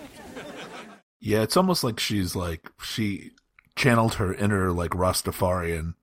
[1.21, 3.31] Yeah, it's almost like she's like she
[3.77, 5.93] channeled her inner like Rastafarian.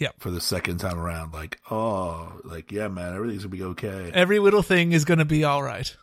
[0.00, 0.14] Yep.
[0.18, 4.10] For the second time around, like, oh, like, yeah, man, everything's gonna be okay.
[4.12, 5.94] Every little thing is going to be all right.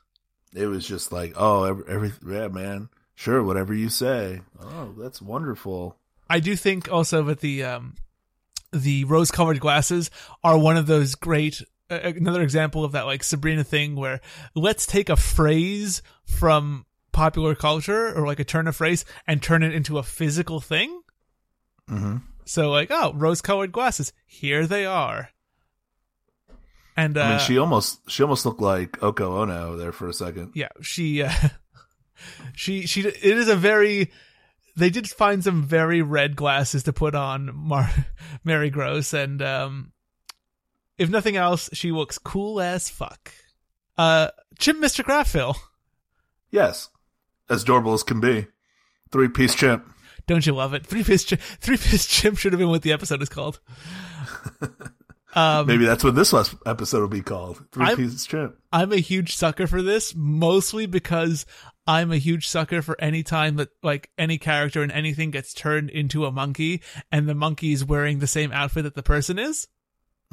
[0.53, 4.41] It was just like, oh, every, every yeah, man, sure, whatever you say.
[4.61, 5.97] Oh, that's wonderful.
[6.29, 7.95] I do think also that the um,
[8.71, 10.11] the rose-colored glasses
[10.43, 11.63] are one of those great.
[11.89, 14.21] Uh, another example of that like Sabrina thing where
[14.55, 19.63] let's take a phrase from popular culture or like a turn of phrase and turn
[19.63, 21.01] it into a physical thing.
[21.89, 22.17] Mm-hmm.
[22.47, 25.29] So like, oh, rose-colored glasses, here they are.
[26.95, 30.13] And uh, I mean, she almost she almost looked like Yoko Ono there for a
[30.13, 30.53] second.
[30.55, 31.31] yeah, she uh,
[32.55, 34.11] she she it is a very
[34.75, 37.93] they did find some very red glasses to put on Mar-
[38.43, 39.91] Mary Gross and um
[40.97, 43.31] if nothing else she looks cool as fuck.
[43.97, 45.03] Uh Chimp Mr.
[45.03, 45.55] Kraft Phil,
[46.49, 46.89] Yes,
[47.49, 48.47] as adorable as can be.
[49.11, 49.85] Three piece chimp.
[50.28, 50.86] Don't you love it?
[50.86, 53.59] Three chi- three piece chimp should have been what the episode is called.
[55.36, 57.63] Um Maybe that's what this last episode will be called.
[57.71, 58.55] Three piece chimp.
[58.73, 61.45] I'm a huge sucker for this, mostly because
[61.86, 65.91] I'm a huge sucker for any time that like any character and anything gets turned
[65.91, 69.67] into a monkey and the monkey is wearing the same outfit that the person is.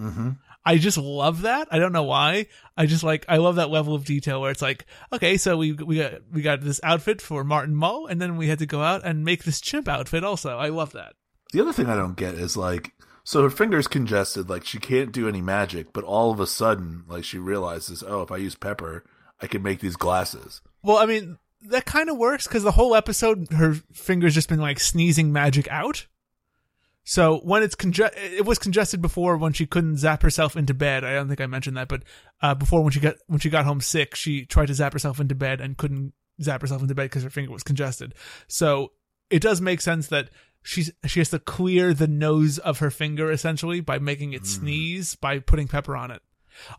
[0.01, 0.31] Mm-hmm.
[0.67, 1.69] I just love that.
[1.71, 2.47] I don't know why.
[2.77, 5.73] I just like I love that level of detail where it's like, okay, so we
[5.73, 8.83] we got we got this outfit for Martin Mull, and then we had to go
[8.83, 10.57] out and make this chimp outfit also.
[10.57, 11.15] I love that.
[11.53, 12.93] The other thing I don't get is like,
[13.25, 17.05] so her finger's congested, like she can't do any magic, but all of a sudden,
[17.07, 19.05] like she realizes, oh, if I use pepper,
[19.41, 20.63] I can make these glasses.
[20.83, 24.61] Well, I mean, that kind of works because the whole episode, her fingers just been
[24.61, 26.07] like sneezing magic out.
[27.05, 31.05] So when it's conge- it was congested before when she couldn't zap herself into bed.
[31.05, 32.03] I don't think I mentioned that, but
[32.41, 35.21] uh, before when she got when she got home sick, she tried to zap herself
[35.21, 38.15] into bed and couldn't zap herself into bed because her finger was congested.
[38.49, 38.93] So
[39.29, 40.31] it does make sense that
[40.63, 45.15] she's she has to clear the nose of her finger essentially by making it sneeze
[45.15, 46.23] by putting pepper on it.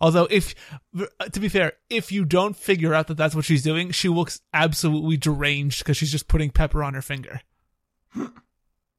[0.02, 0.56] Although, if
[1.32, 4.42] to be fair, if you don't figure out that that's what she's doing, she looks
[4.54, 7.42] absolutely deranged because she's just putting pepper on her finger.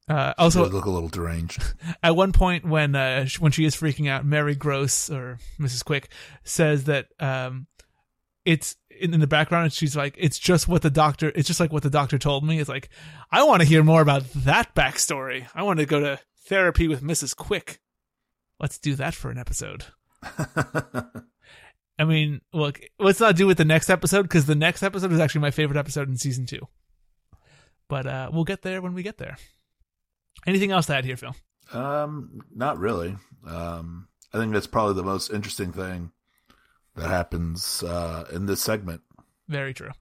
[0.07, 1.61] Uh, also, look a little deranged.
[2.03, 5.83] at one point when uh, when she is freaking out, Mary Gross or Mrs.
[5.83, 6.09] Quick
[6.43, 7.67] says that um,
[8.45, 9.73] it's in, in the background.
[9.73, 11.31] She's like, "It's just what the doctor.
[11.35, 12.89] It's just like what the doctor told me." It's like,
[13.31, 15.47] I want to hear more about that backstory.
[15.53, 17.35] I want to go to therapy with Mrs.
[17.35, 17.81] Quick.
[18.59, 19.85] Let's do that for an episode.
[21.99, 25.19] I mean, look, let's not do it the next episode because the next episode is
[25.19, 26.67] actually my favorite episode in season two.
[27.89, 29.37] But uh, we'll get there when we get there.
[30.47, 31.35] Anything else to add here, Phil?
[31.73, 33.17] Um, not really.
[33.45, 36.11] Um, I think that's probably the most interesting thing
[36.95, 39.01] that happens uh, in this segment.
[39.47, 39.91] Very true.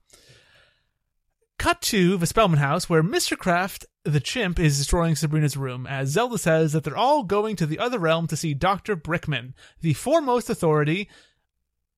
[1.58, 3.36] Cut to the Spellman house where Mr.
[3.36, 7.66] Kraft, the chimp, is destroying Sabrina's room as Zelda says that they're all going to
[7.66, 8.96] the other realm to see Dr.
[8.96, 11.08] Brickman, the foremost authority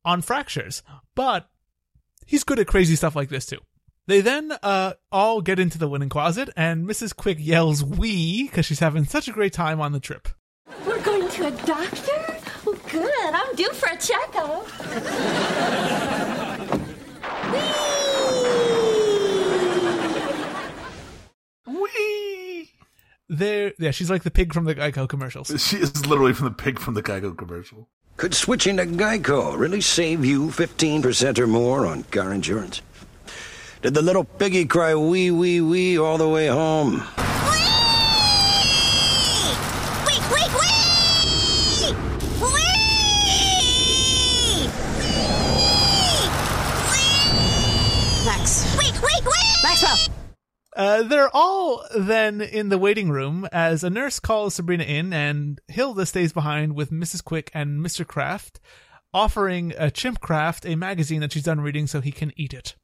[0.05, 0.83] on fractures.
[1.15, 1.51] But
[2.25, 3.59] he's good at crazy stuff like this too.
[4.09, 7.15] They then uh, all get into the linen closet, and Mrs.
[7.15, 10.29] Quick yells "wee" because she's having such a great time on the trip.
[10.87, 12.39] We're going to a doctor?
[12.65, 13.35] Well, good.
[13.35, 14.67] I'm due for a checkup.
[21.67, 22.71] Wee.
[23.29, 25.49] There, yeah, she's like the pig from the Geico commercials.
[25.63, 27.91] She is literally from the pig from the Geico commercial.
[28.17, 32.81] Could switching to Geico really save you 15% or more on car insurance?
[33.81, 37.01] Did the little piggy cry wee, wee, wee all the way home?
[50.79, 55.61] Uh, they're all then in the waiting room as a nurse calls Sabrina in, and
[55.69, 57.23] Hilda stays behind with Mrs.
[57.23, 58.07] Quick and Mr.
[58.07, 58.61] Kraft,
[59.13, 62.77] offering a Chimp Kraft a magazine that she's done reading so he can eat it.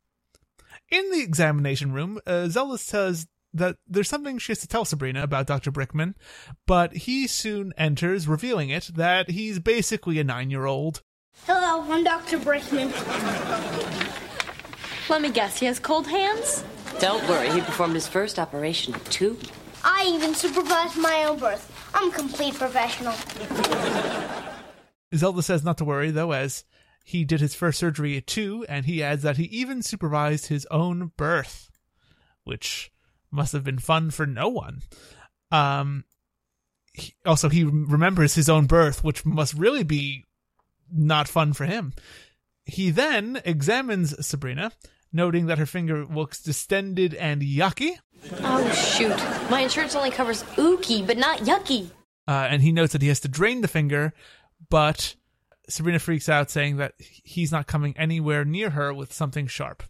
[0.91, 5.23] In the examination room, uh, Zelda says that there's something she has to tell Sabrina
[5.23, 5.71] about Dr.
[5.73, 6.15] Brickman,
[6.67, 11.03] but he soon enters, revealing it that he's basically a nine year old.
[11.47, 12.39] Hello, I'm Dr.
[12.39, 12.93] Brickman.
[15.09, 16.65] Let me guess, he has cold hands?
[16.99, 19.39] Don't worry, he performed his first operation at two.
[19.83, 21.71] I even supervised my own birth.
[21.95, 23.15] I'm a complete professional.
[25.15, 26.65] Zelda says not to worry, though, as
[27.07, 30.67] he did his first surgery at two, and he adds that he even supervised his
[30.71, 31.71] own birth,
[32.45, 32.91] which
[33.31, 34.81] must have been fun for no one.
[35.53, 36.05] Um,
[36.95, 40.25] he, also, he remembers his own birth, which must really be
[40.91, 41.93] not fun for him.
[42.65, 44.73] He then examines Sabrina,
[45.13, 47.99] noting that her finger looks distended and yucky,
[48.41, 49.51] Oh, shoot.
[49.51, 51.91] My insurance only covers ookie, but not yucky.
[52.27, 54.15] uh, and he notes that he has to drain the finger,
[54.71, 55.15] but
[55.69, 59.83] Sabrina freaks out, saying that he's not coming anywhere near her with something sharp.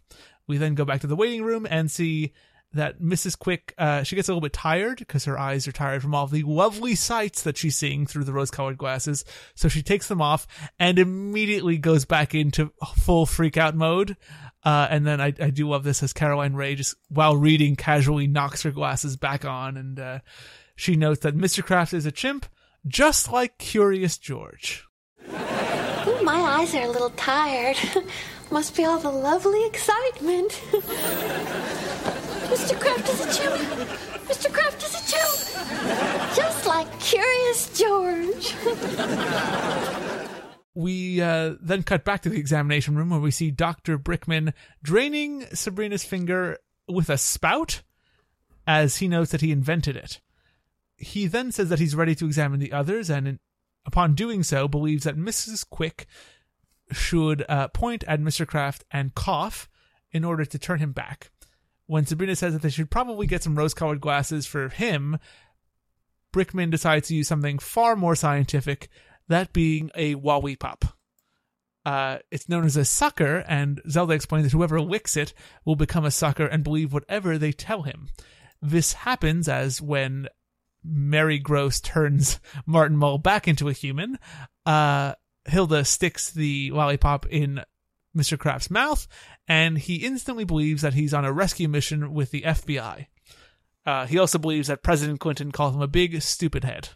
[0.47, 2.33] We then go back to the waiting room and see
[2.73, 3.39] that Mrs.
[3.39, 6.27] Quick, uh, she gets a little bit tired because her eyes are tired from all
[6.27, 9.23] the lovely sights that she's seeing through the rose colored glasses.
[9.55, 10.45] So she takes them off
[10.77, 14.17] and immediately goes back into full freak out mode.
[14.63, 18.27] Uh, and then I, I do love this as Caroline Rhea just while reading casually
[18.27, 20.19] knocks her glasses back on and, uh,
[20.75, 21.63] she notes that Mr.
[21.63, 22.45] Kraft is a chimp,
[22.85, 24.85] just like Curious George.
[25.29, 27.77] Ooh, my eyes are a little tired.
[28.51, 30.61] Must be all the lovely excitement.
[32.51, 32.79] Mr.
[32.79, 33.55] Kraft is a chimp.
[34.27, 34.53] Mr.
[34.53, 36.35] Kraft is a chimp.
[36.35, 38.55] Just like Curious George.
[40.77, 43.97] We uh, then cut back to the examination room where we see Dr.
[43.97, 44.51] Brickman
[44.83, 47.81] draining Sabrina's finger with a spout
[48.67, 50.19] as he notes that he invented it.
[50.97, 53.39] He then says that he's ready to examine the others and,
[53.85, 55.67] upon doing so, believes that Mrs.
[55.69, 56.07] Quick
[56.91, 58.45] should uh, point at Mr.
[58.45, 59.67] Kraft and cough
[60.11, 61.31] in order to turn him back.
[61.87, 65.19] When Sabrina says that they should probably get some rose colored glasses for him,
[66.33, 68.89] Brickman decides to use something far more scientific,
[69.27, 70.85] that being a Wowie Pop.
[71.85, 75.33] Uh, it's known as a sucker, and Zelda explains that whoever licks it
[75.63, 78.09] will become a sucker and believe whatever they tell him.
[78.61, 80.27] This happens as when
[80.85, 84.19] Mary Gross turns Martin Mull back into a human.
[84.65, 85.13] Uh,
[85.45, 87.61] Hilda sticks the lollipop in
[88.15, 88.37] Mr.
[88.37, 89.07] Kraft's mouth,
[89.47, 93.07] and he instantly believes that he's on a rescue mission with the FBI.
[93.85, 96.89] Uh, he also believes that President Clinton called him a big stupid head,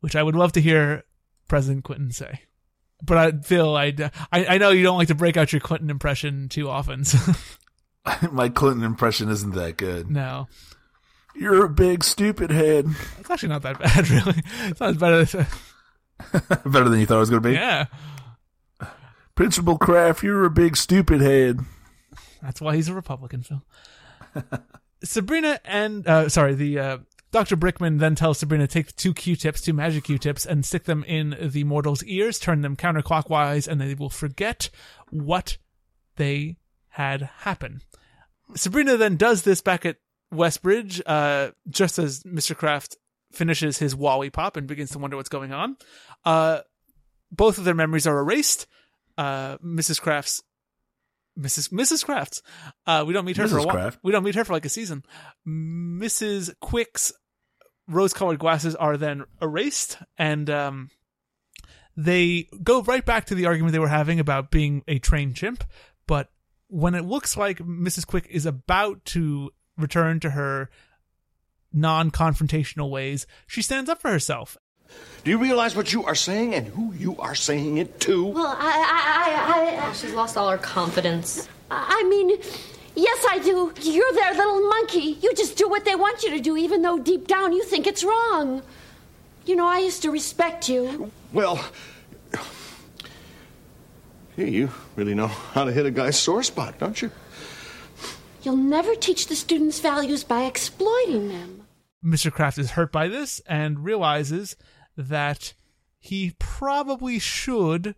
[0.00, 1.04] which I would love to hear
[1.46, 2.42] President Clinton say.
[3.02, 4.10] But I feel I'd, I
[4.46, 7.04] I know you don't like to break out your Clinton impression too often.
[7.04, 7.18] So
[8.32, 10.10] My Clinton impression isn't that good.
[10.10, 10.48] no,
[11.38, 12.86] You're a big stupid head.
[13.18, 14.42] it's actually not that bad, really.
[14.64, 15.32] It's not better as
[16.66, 17.54] Better than you thought it was going to be.
[17.54, 17.86] yeah.
[19.36, 21.60] Principal Kraft, you're a big stupid head.
[22.42, 23.62] That's why he's a Republican, Phil.
[25.04, 26.98] Sabrina and uh, sorry, the uh,
[27.30, 27.56] Dr.
[27.56, 31.62] Brickman then tells Sabrina take two Q-tips, two magic Q-tips, and stick them in the
[31.64, 34.70] mortal's ears, turn them counterclockwise, and they will forget
[35.10, 35.58] what
[36.16, 36.56] they
[36.88, 37.82] had happen.
[38.56, 39.98] Sabrina then does this back at
[40.32, 42.56] Westbridge, uh, just as Mr.
[42.56, 42.96] Kraft
[43.32, 45.76] finishes his Wally Pop and begins to wonder what's going on.
[46.24, 46.60] Uh,
[47.30, 48.66] both of their memories are erased.
[49.16, 50.00] Uh, Mrs.
[50.00, 50.42] Kraft's
[51.38, 51.68] Mrs.
[51.70, 52.04] Mrs.
[52.04, 52.42] Crafts.
[52.86, 53.74] Uh, we don't meet her for a while.
[53.74, 54.00] Kraft.
[54.02, 55.04] We don't meet her for like a season.
[55.46, 56.52] Mrs.
[56.60, 57.12] Quick's
[57.86, 60.90] rose-colored glasses are then erased, and um,
[61.96, 65.64] they go right back to the argument they were having about being a trained chimp.
[66.06, 66.28] But
[66.66, 68.06] when it looks like Mrs.
[68.06, 70.68] Quick is about to return to her
[71.72, 74.56] non confrontational ways, she stands up for herself.
[75.24, 78.26] Do you realize what you are saying and who you are saying it to?
[78.26, 81.48] Well, I, I, I, I, She's lost all her confidence.
[81.70, 82.30] I mean,
[82.94, 83.72] yes, I do.
[83.82, 85.18] You're their little monkey.
[85.20, 87.86] You just do what they want you to do, even though deep down you think
[87.86, 88.62] it's wrong.
[89.44, 91.10] You know, I used to respect you.
[91.32, 91.62] Well,
[94.36, 97.10] hey, you really know how to hit a guy's sore spot, don't you?
[98.42, 101.66] You'll never teach the students values by exploiting them.
[102.04, 102.32] Mr.
[102.32, 104.56] Kraft is hurt by this and realizes
[104.96, 105.54] that
[105.98, 107.94] he probably should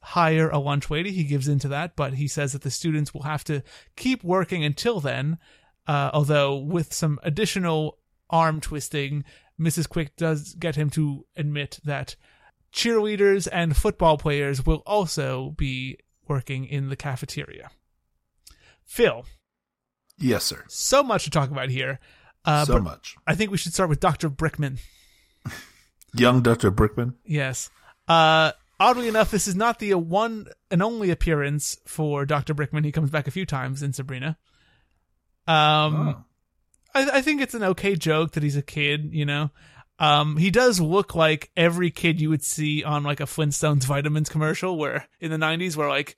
[0.00, 1.12] hire a lunch lady.
[1.12, 3.62] He gives into that, but he says that the students will have to
[3.96, 5.38] keep working until then.
[5.86, 9.24] Uh, although with some additional arm twisting,
[9.58, 9.88] Mrs.
[9.88, 12.16] Quick does get him to admit that
[12.72, 17.70] cheerleaders and football players will also be working in the cafeteria.
[18.84, 19.24] Phil,
[20.18, 20.64] Yes, sir.
[20.68, 21.98] so much to talk about here.
[22.44, 23.16] Uh, So much.
[23.26, 24.30] I think we should start with Dr.
[24.30, 24.78] Brickman.
[26.14, 26.70] Young Dr.
[26.70, 27.14] Brickman.
[27.24, 27.70] Yes.
[28.06, 32.54] Uh, oddly enough, this is not the one and only appearance for Dr.
[32.54, 32.84] Brickman.
[32.84, 34.36] He comes back a few times in Sabrina.
[35.46, 36.24] Um,
[36.94, 39.50] I, I think it's an okay joke that he's a kid, you know.
[39.98, 44.28] Um, he does look like every kid you would see on like a Flintstones vitamins
[44.28, 46.16] commercial where in the 90s where like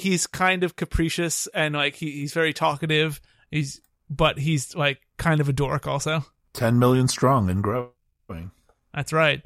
[0.00, 3.20] he's kind of capricious and like he, he's very talkative.
[3.50, 6.24] He's but he's like kind of a dork also.
[6.54, 8.50] 10 million strong and growing.
[8.92, 9.42] That's right.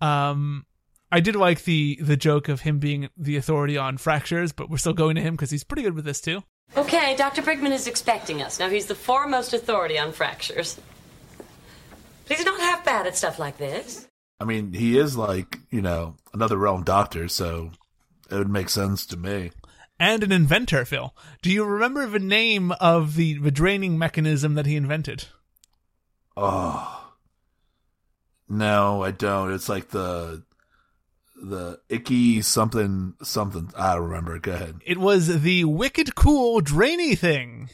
[0.00, 0.66] Um,
[1.10, 4.76] I did like the the joke of him being the authority on fractures, but we're
[4.78, 6.42] still going to him because he's pretty good with this too.
[6.76, 7.42] Okay, Dr.
[7.42, 8.58] Brickman is expecting us.
[8.58, 10.80] Now, he's the foremost authority on fractures.
[12.26, 14.06] But he's not half bad at stuff like this.
[14.40, 17.72] I mean, he is like, you know, another realm doctor, so
[18.30, 19.50] it would make sense to me.
[20.02, 21.14] And an inventor, Phil.
[21.42, 25.26] Do you remember the name of the, the draining mechanism that he invented?
[26.36, 27.12] Oh.
[28.48, 29.52] No, I don't.
[29.52, 30.42] It's like the
[31.40, 33.70] the icky something something.
[33.78, 34.38] I don't remember.
[34.40, 34.80] Go ahead.
[34.84, 37.70] It was the wicked cool drainy thing.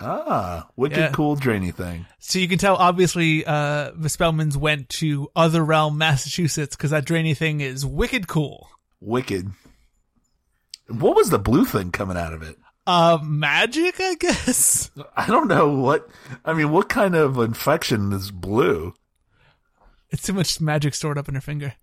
[0.00, 1.10] Ah, wicked Yeah.
[1.12, 2.06] cool drainy thing.
[2.18, 7.04] So you can tell, obviously, uh, the Spellmans went to Other Realm, Massachusetts, because that
[7.04, 8.70] drainy thing is wicked cool.
[9.00, 9.52] Wicked.
[10.90, 12.58] What was the blue thing coming out of it?
[12.86, 14.90] Uh, magic, I guess.
[15.16, 16.08] I don't know what.
[16.44, 18.94] I mean, what kind of infection is blue?
[20.10, 21.74] It's too much magic stored up in her finger.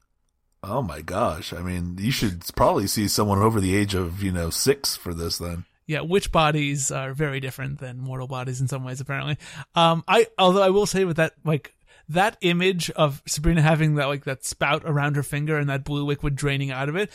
[0.64, 1.54] Oh my gosh!
[1.54, 5.14] I mean, you should probably see someone over the age of you know six for
[5.14, 5.38] this.
[5.38, 9.38] Then Yeah, witch bodies are very different than mortal bodies in some ways, apparently.
[9.76, 11.74] Um, I although I will say with that, like
[12.10, 16.06] that image of Sabrina having that like that spout around her finger and that blue
[16.06, 17.12] liquid draining out of it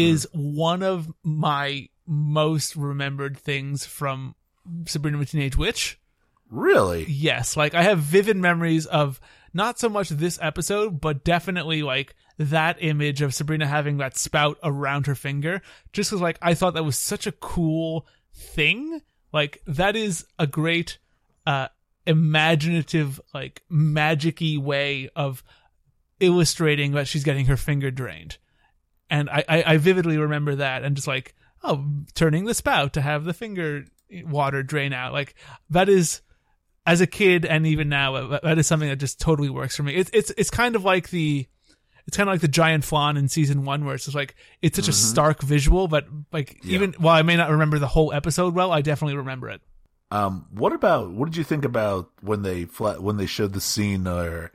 [0.00, 4.34] is one of my most remembered things from
[4.86, 6.00] Sabrina the Teenage Witch.
[6.50, 7.04] Really?
[7.08, 9.20] Yes, like I have vivid memories of
[9.54, 14.58] not so much this episode, but definitely like that image of Sabrina having that spout
[14.62, 15.62] around her finger.
[15.92, 19.02] Just because, like, I thought that was such a cool thing.
[19.32, 20.98] Like, that is a great,
[21.46, 21.68] uh,
[22.06, 25.44] imaginative, like, magic-y way of
[26.20, 28.38] illustrating that she's getting her finger drained.
[29.12, 31.84] And I, I, I vividly remember that and just like, oh,
[32.14, 33.84] turning the spout to have the finger
[34.24, 35.12] water drain out.
[35.12, 35.34] Like,
[35.70, 36.22] that is
[36.86, 39.84] as a kid and even now uh, that is something that just totally works for
[39.84, 41.46] me it's it's it's kind of like the
[42.08, 44.74] it's kind of like the giant flan in season one where it's just like it's
[44.76, 44.94] such a Mhm.
[44.94, 46.74] stark visual but like Yeah.
[46.74, 49.60] even while i may not remember the whole episode well i definitely remember it
[50.10, 53.60] Um, what about what did you think about when they flat when they showed the
[53.60, 54.50] scene where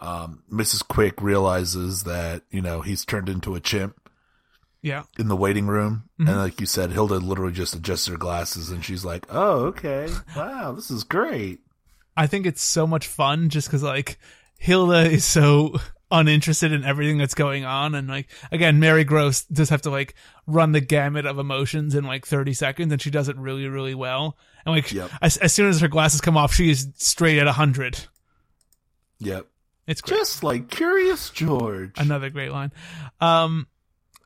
[0.00, 0.86] um, Mrs.
[0.86, 4.10] Quick realizes that you know he's turned into a chimp
[4.82, 5.02] yeah.
[5.18, 6.28] in the waiting room, Mhm.
[6.28, 10.08] and like you said, Hilda literally just adjusts her glasses, and she's like, "Oh, okay,
[10.36, 11.60] wow, this is great."
[12.16, 14.18] i think it's so much fun just because like
[14.58, 15.72] hilda is so
[16.10, 17.94] uninterested in everything that's going on.
[17.94, 22.02] And like again mary gross does have to like run the gamut of emotions in
[22.02, 24.36] like 30 seconds and she does it really really well.
[24.66, 24.92] And like
[25.22, 28.06] as, as soon as her glasses come off she is straight at 100
[29.20, 29.46] Yep,
[29.88, 30.18] it's great.
[30.18, 31.92] just like Curious George.
[31.96, 32.72] Another great line.
[33.20, 33.66] Um,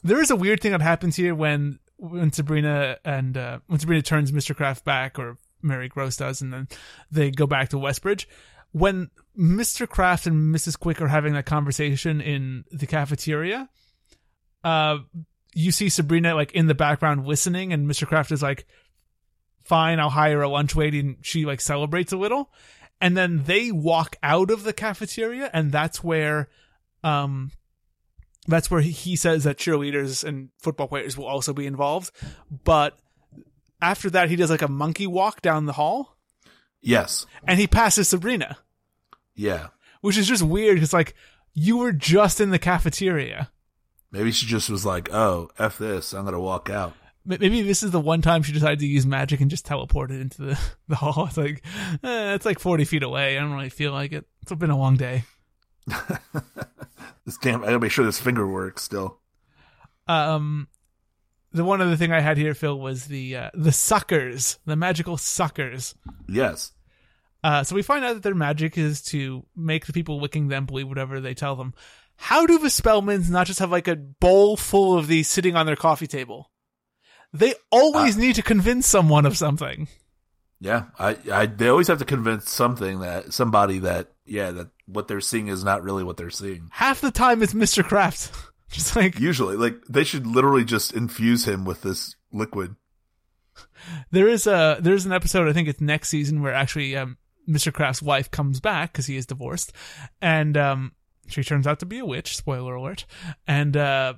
[0.03, 4.03] there is a weird thing that happens here when when Sabrina and uh, when Sabrina
[4.03, 4.57] turns Mr.
[4.57, 6.69] Kraft back, or Mary Gross does, and then
[7.11, 8.27] they go back to Westbridge.
[8.73, 9.89] When Mr.
[9.89, 10.79] Kraft and Mrs.
[10.79, 13.69] Quick are having that conversation in the cafeteria,
[14.65, 14.99] uh,
[15.55, 18.07] you see Sabrina like in the background listening, and Mr.
[18.07, 18.67] Kraft is like,
[19.63, 22.51] "Fine, I'll hire a lunch lady," and she like celebrates a little,
[23.03, 26.49] and then they walk out of the cafeteria, and that's where,
[27.05, 27.51] um,
[28.47, 32.11] that's where he- says that cheerleaders and football players will also be involved.
[32.65, 32.99] But
[33.83, 36.17] after that, he does like a monkey walk down the hall,
[36.81, 37.27] Yes.
[37.47, 38.59] and he passes Sabrina,
[39.35, 39.69] Yeah.
[40.01, 41.15] which is just weird because like
[41.55, 43.51] you were just in the cafeteria.
[44.11, 46.95] Maybe she just was like, "Oh, f this, I'm gonna walk out."
[47.25, 50.43] Maybe this is the one time she decided to use magic and just teleported into
[50.43, 51.27] the, the hall.
[51.27, 51.63] It's like,
[52.03, 53.37] eh, it's like 40 feet away.
[53.37, 54.25] I don't really feel like it.
[54.43, 55.25] It's been a long day.
[57.25, 59.21] This damn, I gotta make sure this finger works still.
[60.09, 60.69] Um,
[61.53, 65.17] the one other thing I had here, Phil, was the uh, the suckers, the magical
[65.17, 65.95] suckers.
[66.29, 66.73] Yes.
[67.45, 70.67] Uh, so we find out that their magic is to make the people licking them
[70.67, 71.75] believe whatever they tell them.
[72.17, 75.67] How do the Spellmans not just have like a bowl full of these sitting on
[75.67, 76.51] their coffee table?
[77.33, 79.89] They always need to convince someone of something.
[80.61, 85.09] Yeah, I, I, they always have to convince something that somebody that, yeah, that what
[85.09, 86.69] they're seeing is not really what they're seeing.
[86.71, 87.83] Half the time it's Mr.
[87.83, 88.33] Kraft.
[88.71, 92.77] just like Usually, like they should literally just infuse him with this liquid.
[94.11, 97.19] there is a there's an episode I think it's next season where actually um,
[97.49, 97.73] Mr.
[97.73, 99.73] Kraft's wife comes back because he is divorced,
[100.21, 100.93] and um,
[101.29, 102.37] she turns out to be a witch.
[102.37, 103.05] Spoiler alert!
[103.47, 104.15] And uh,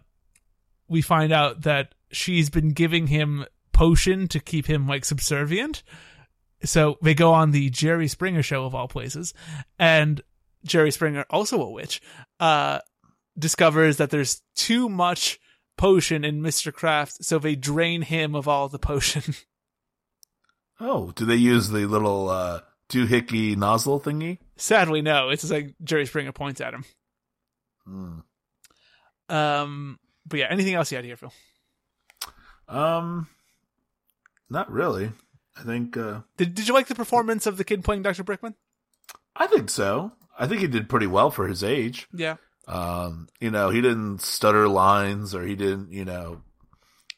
[0.89, 5.83] we find out that she's been giving him potion to keep him like subservient.
[6.63, 9.35] So they go on the Jerry Springer show of all places,
[9.79, 10.23] and
[10.65, 12.01] Jerry Springer, also a witch,
[12.41, 12.79] uh,
[13.39, 15.39] discovers that there's too much
[15.77, 16.73] potion in Mr.
[16.73, 19.35] Kraft, so they drain him of all the potion.
[20.81, 24.39] Oh, do they use the little uh, doohickey nozzle thingy?
[24.57, 25.29] Sadly, no.
[25.31, 26.85] It's just like Jerry Springer points at him.
[27.85, 28.19] Hmm.
[29.29, 31.33] Um, but yeah, anything else you had here, Phil?
[32.69, 33.29] Um,
[34.51, 35.13] not really.
[35.57, 35.97] I think.
[35.97, 38.25] Uh, Did Did you like the performance of the kid playing Dr.
[38.25, 38.55] Brickman?
[39.37, 40.13] I think so.
[40.39, 42.09] I think he did pretty well for his age.
[42.13, 42.37] Yeah.
[42.67, 46.41] Um, you know, he didn't stutter lines or he didn't, you know,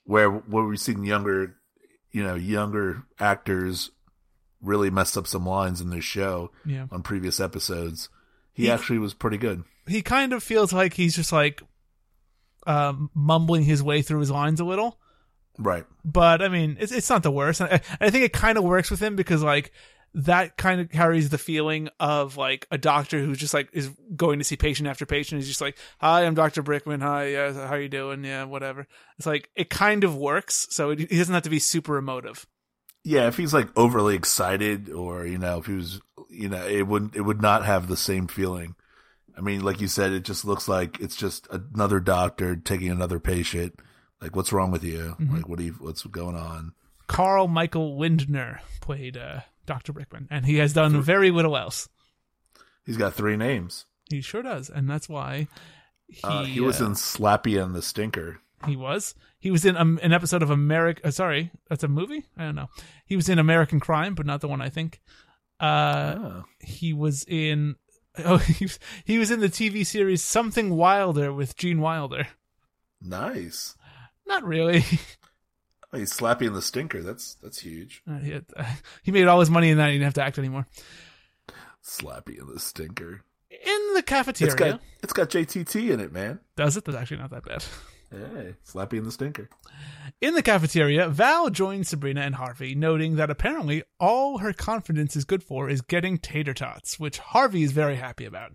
[0.04, 1.56] where where we've seen younger,
[2.10, 3.90] you know, younger actors
[4.60, 6.86] really messed up some lines in this show Yeah.
[6.90, 8.08] on previous episodes.
[8.52, 9.64] He, He- actually was pretty good.
[9.86, 11.62] He kind of feels like he's just like
[12.66, 14.98] um, mumbling his way through his lines a little.
[15.58, 15.84] Right.
[16.04, 17.60] But I mean, it's it's not the worst.
[17.60, 19.72] I, I think it kind of works with him because like
[20.14, 24.38] that kind of carries the feeling of like a doctor who's just like is going
[24.38, 25.40] to see patient after patient.
[25.40, 27.02] He's just like, "Hi, I'm Doctor Brickman.
[27.02, 28.24] Hi, yeah, how are you doing?
[28.24, 28.86] Yeah, whatever."
[29.18, 32.46] It's like it kind of works, so it, he doesn't have to be super emotive.
[33.06, 36.88] Yeah, if he's like overly excited or, you know, if he was, you know, it
[36.88, 38.74] wouldn't, it would not have the same feeling.
[39.38, 43.20] I mean, like you said, it just looks like it's just another doctor taking another
[43.20, 43.78] patient.
[44.20, 45.16] Like, what's wrong with you?
[45.20, 45.32] Mhm.
[45.34, 46.72] Like, what do you, what's going on?
[47.06, 51.88] Carl Michael Lindner played uh, Doctor Brickman, and he has done very little else.
[52.84, 53.84] He's got three names.
[54.10, 55.48] He sure does, and that's why
[56.08, 58.40] he Uh, he was uh, in Slappy and the Stinker.
[58.66, 59.14] He was.
[59.38, 61.06] He was in um, an episode of America.
[61.06, 62.24] Uh, sorry, that's a movie.
[62.36, 62.68] I don't know.
[63.04, 65.00] He was in American Crime, but not the one I think.
[65.60, 66.44] Uh, Oh.
[66.60, 67.76] he was in.
[68.24, 72.26] Oh, he was, he was in the TV series Something Wilder with Gene Wilder.
[73.02, 73.76] Nice.
[74.26, 74.84] Not really.
[75.92, 77.00] Oh, he's Slappy and the Stinker.
[77.00, 78.02] That's that's huge.
[78.10, 78.44] Uh, he, had-
[79.04, 79.86] he made all his money in that.
[79.86, 80.66] He didn't have to act anymore.
[81.82, 83.22] Slappy and the Stinker.
[83.50, 86.40] In the cafeteria, It's got it's got JTT in it, man.
[86.56, 86.84] does it?
[86.84, 87.64] That's actually not that bad.
[88.10, 89.48] Hey, Slappy and the Stinker.
[90.20, 95.24] In the cafeteria, Val joins Sabrina and Harvey, noting that apparently all her confidence is
[95.24, 98.52] good for is getting tater tots, which Harvey is very happy about.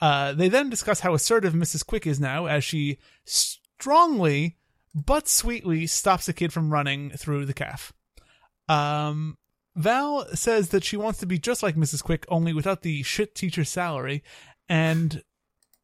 [0.00, 1.84] Uh, they then discuss how assertive Mrs.
[1.84, 4.56] Quick is now as she strongly
[4.94, 7.92] but sweetly stops the kid from running through the calf.
[8.68, 9.36] Um,
[9.76, 12.02] Val says that she wants to be just like Mrs.
[12.02, 14.22] Quick, only without the shit teacher salary,
[14.68, 15.22] and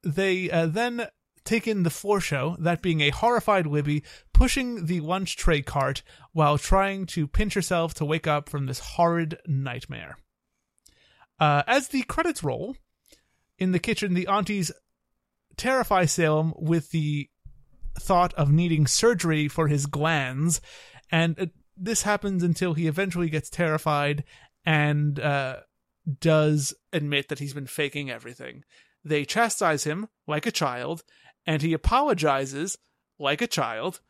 [0.03, 1.09] they uh, then
[1.45, 4.03] take in the floor show, that being a horrified Libby
[4.35, 6.03] pushing the lunch tray cart
[6.33, 10.19] while trying to pinch herself to wake up from this horrid nightmare.
[11.39, 12.77] Uh, as the credits roll,
[13.59, 14.73] in the kitchen, the aunties
[15.57, 17.31] terrify Salem with the
[17.98, 20.60] thought of needing surgery for his glands,
[21.10, 21.47] and uh,
[21.77, 24.24] this happens until he eventually gets terrified
[24.64, 25.56] and uh,
[26.20, 28.64] does admit that he's been faking everything.
[29.05, 31.05] They chastise him like a child,
[31.47, 32.77] and he apologizes
[33.18, 34.01] like a child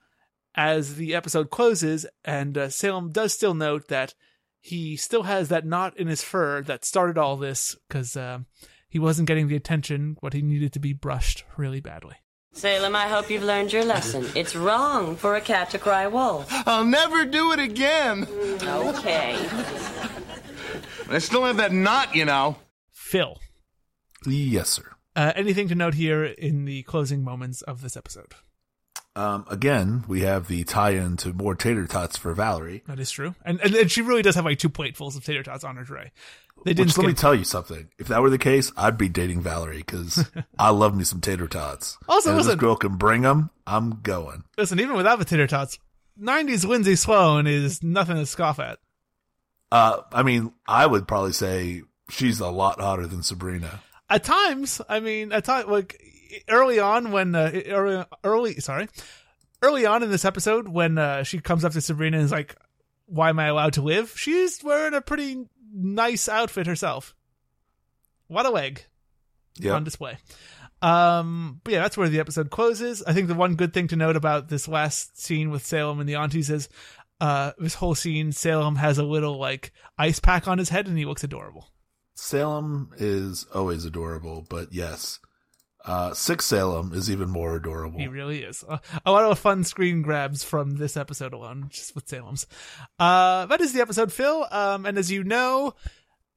[0.55, 2.07] as the episode closes.
[2.25, 4.15] And uh, Salem does still note that
[4.61, 8.41] he still has that knot in his fur that started all this because uh,
[8.89, 12.17] he wasn't getting the attention what he needed to be brushed really badly.
[12.57, 14.27] Salem, I hope you've learned your lesson.
[14.35, 16.47] It's wrong for a cat to cry wolf.
[16.67, 18.27] I'll never do it again.
[18.63, 19.37] Okay.
[21.11, 22.57] I still have that knot, you know.
[22.93, 23.39] Phil.
[24.27, 24.91] Yes, sir.
[25.15, 28.33] Uh, anything to note here in the closing moments of this episode?
[29.15, 32.83] Um, again, we have the tie-in to more tater tots for Valerie.
[32.87, 35.43] That is true, and, and and she really does have like two platefuls of tater
[35.43, 36.13] tots on her tray.
[36.65, 36.89] They didn't.
[36.89, 37.89] Which let me tell you something.
[37.99, 40.29] If that were the case, I'd be dating Valerie because
[40.59, 41.99] I love me some tater tots.
[42.09, 44.45] Also, and if this girl can bring them, I'm going.
[44.59, 45.79] Listen, even without the tater tots,
[46.21, 48.79] '90s Lindsay Sloane is nothing to scoff at.
[49.71, 53.81] Uh, I mean, I would probably say she's a lot hotter than Sabrina.
[54.09, 56.01] At times, I mean, at times, like
[56.49, 58.89] early on when uh, early, early, sorry,
[59.63, 62.57] early on in this episode when uh, she comes up to Sabrina and is like,
[63.07, 65.47] "Why am I allowed to live?" She's wearing a pretty
[65.77, 67.15] nice outfit herself.
[68.29, 68.85] What a leg
[69.59, 69.75] Yep.
[69.75, 70.19] on display.
[70.83, 73.03] Um, but yeah, that's where the episode closes.
[73.07, 76.09] I think the one good thing to note about this last scene with Salem and
[76.09, 76.69] the aunties is,
[77.21, 80.99] uh, this whole scene, Salem has a little like ice pack on his head and
[80.99, 81.71] he looks adorable.
[82.15, 85.19] Salem is always adorable, but yes,
[85.87, 87.99] uh, Six Salem is even more adorable.
[87.99, 88.65] He really is.
[88.69, 92.47] Uh, a lot of fun screen grabs from this episode alone, just with Salem's.
[92.99, 94.47] Uh, that is the episode, Phil.
[94.51, 95.75] Um, and as you know,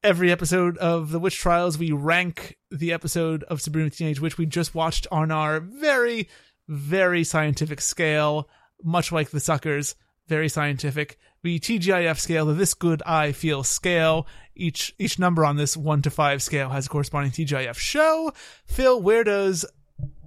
[0.03, 4.45] every episode of The Witch Trials, we rank the episode of Sabrina Teenage Witch we
[4.45, 6.30] just watched on our very,
[6.67, 8.47] very scientific scale,
[8.84, 9.95] much like the suckers,
[10.27, 11.17] very scientific.
[11.41, 14.27] The TGIF scale, the This Good I Feel scale.
[14.60, 18.34] Each each number on this one to five scale has a corresponding TGIF show.
[18.65, 19.65] Phil, where does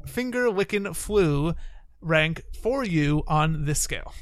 [0.07, 1.55] finger licking flu
[2.01, 4.13] rank for you on this scale?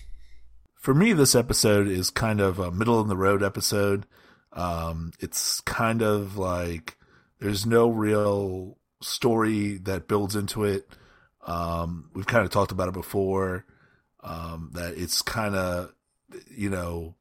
[0.75, 4.07] For me, this episode is kind of a middle of the road episode.
[4.53, 6.97] Um, it's kind of like
[7.39, 10.89] there's no real story that builds into it.
[11.47, 13.65] Um, we've kind of talked about it before.
[14.23, 15.95] Um, that it's kind of,
[16.51, 17.15] you know,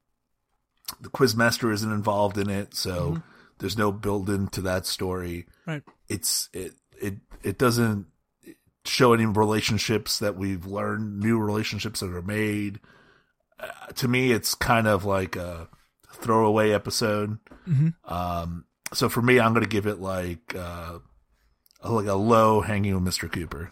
[1.00, 3.22] the quizmaster isn't involved in it, so Mhm.
[3.58, 5.46] there's no build into that story.
[5.66, 5.82] Right.
[6.08, 8.06] It's it it it doesn't
[8.84, 12.80] show any relationships that we've learned, new relationships that are made.
[13.58, 15.68] Uh, to me, it's kind of like a
[16.14, 17.38] throwaway episode.
[17.68, 17.94] Mhm.
[18.10, 20.98] Um, so for me, I'm going to give it like uh,
[21.84, 23.30] like a low hanging with Mr.
[23.30, 23.70] Cooper.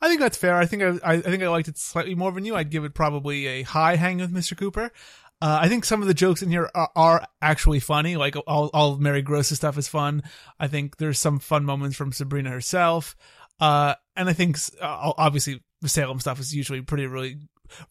[0.00, 0.54] I think that's fair.
[0.56, 2.54] I think I, I I think I liked it slightly more than you.
[2.54, 4.56] I'd give it probably a high hang with Mr.
[4.56, 4.92] Cooper.
[5.40, 8.16] Uh, I think some of the jokes in here are, are actually funny.
[8.16, 10.22] Like all, all of Mary Gross's stuff is fun.
[10.58, 13.16] I think there's some fun moments from Sabrina herself.
[13.60, 17.38] Uh, and I think uh, obviously the Salem stuff is usually pretty, really,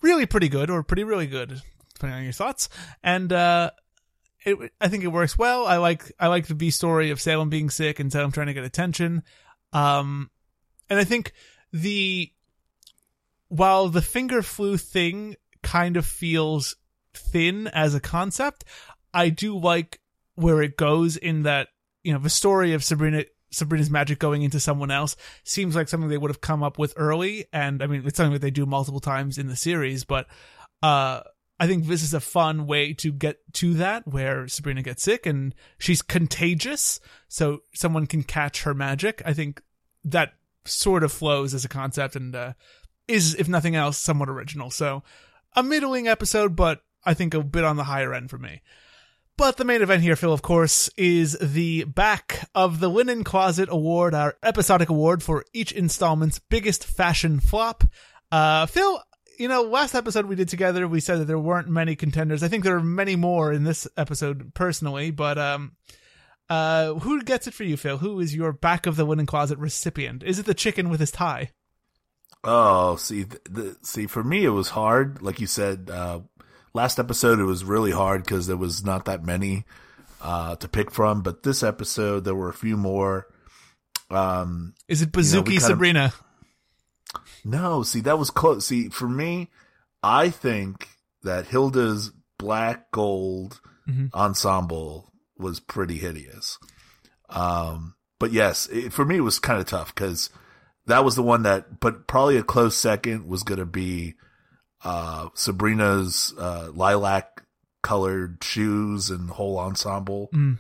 [0.02, 1.62] really pretty good or pretty, really good,
[1.94, 2.68] depending on your thoughts.
[3.02, 3.72] And, uh,
[4.46, 5.66] it, I think it works well.
[5.66, 8.54] I like, I like the B story of Salem being sick and Salem trying to
[8.54, 9.24] get attention.
[9.72, 10.32] Um,
[10.90, 11.34] and I think
[11.72, 12.32] the,
[13.48, 16.76] while the finger flu thing kind of feels
[17.18, 18.64] thin as a concept,
[19.14, 20.00] I do like
[20.36, 21.70] where it goes in that,
[22.04, 26.10] you know, the story of Sabrina Sabrina's magic going into someone else seems like something
[26.10, 28.66] they would have come up with early and I mean it's something that they do
[28.66, 30.28] multiple times in the series, but
[30.84, 31.22] uh
[31.60, 35.26] I think this is a fun way to get to that where Sabrina gets sick
[35.26, 39.24] and she's contagious, so someone can catch her magic.
[39.26, 39.64] I think
[40.04, 40.34] that
[40.66, 42.54] sort of flows as a concept and uh,
[43.08, 44.70] is, if nothing else, somewhat original.
[44.70, 45.02] So
[45.56, 48.62] a middling episode, but I think a bit on the higher end for me.
[49.38, 53.70] But the main event here, Phil, of course, is the back of the Linen Closet
[53.70, 57.84] Award, our episodic award for each installment's biggest fashion flop.
[58.32, 59.00] Uh, Phil,
[59.38, 62.42] you know, last episode we did together, we said that there weren't many contenders.
[62.42, 65.74] I think there are many more in this episode personally, but, um,
[66.50, 68.00] uh, who gets it for you, Phil?
[68.00, 70.24] Who is your back of the linen closet recipient?
[70.24, 71.52] Is it the chicken with his tie?
[72.44, 75.22] Oh, see, the, see, for me, it was hard.
[75.22, 76.22] Like you said, uh,
[76.78, 79.66] last episode, it was really hard because there was not that many,
[80.22, 81.22] uh, to pick from.
[81.22, 83.28] But this episode, there were a few more.
[84.10, 86.14] Um, Is it you know, Bazooki kind of- Sabrina?
[87.44, 88.68] No, see, that was close.
[88.68, 89.50] See, for me,
[90.04, 90.88] I think
[91.24, 94.14] that Hilda's black gold Mhm.
[94.14, 96.58] ensemble was pretty hideous.
[97.30, 100.30] Um, but yes, it, for me, it was kind of tough because
[100.86, 104.16] that was the one that, but probably a close second was going to be,
[104.84, 107.44] uh, Sabrina's, uh, lilac
[107.82, 110.30] colored shoes and whole ensemble.
[110.34, 110.60] Mm.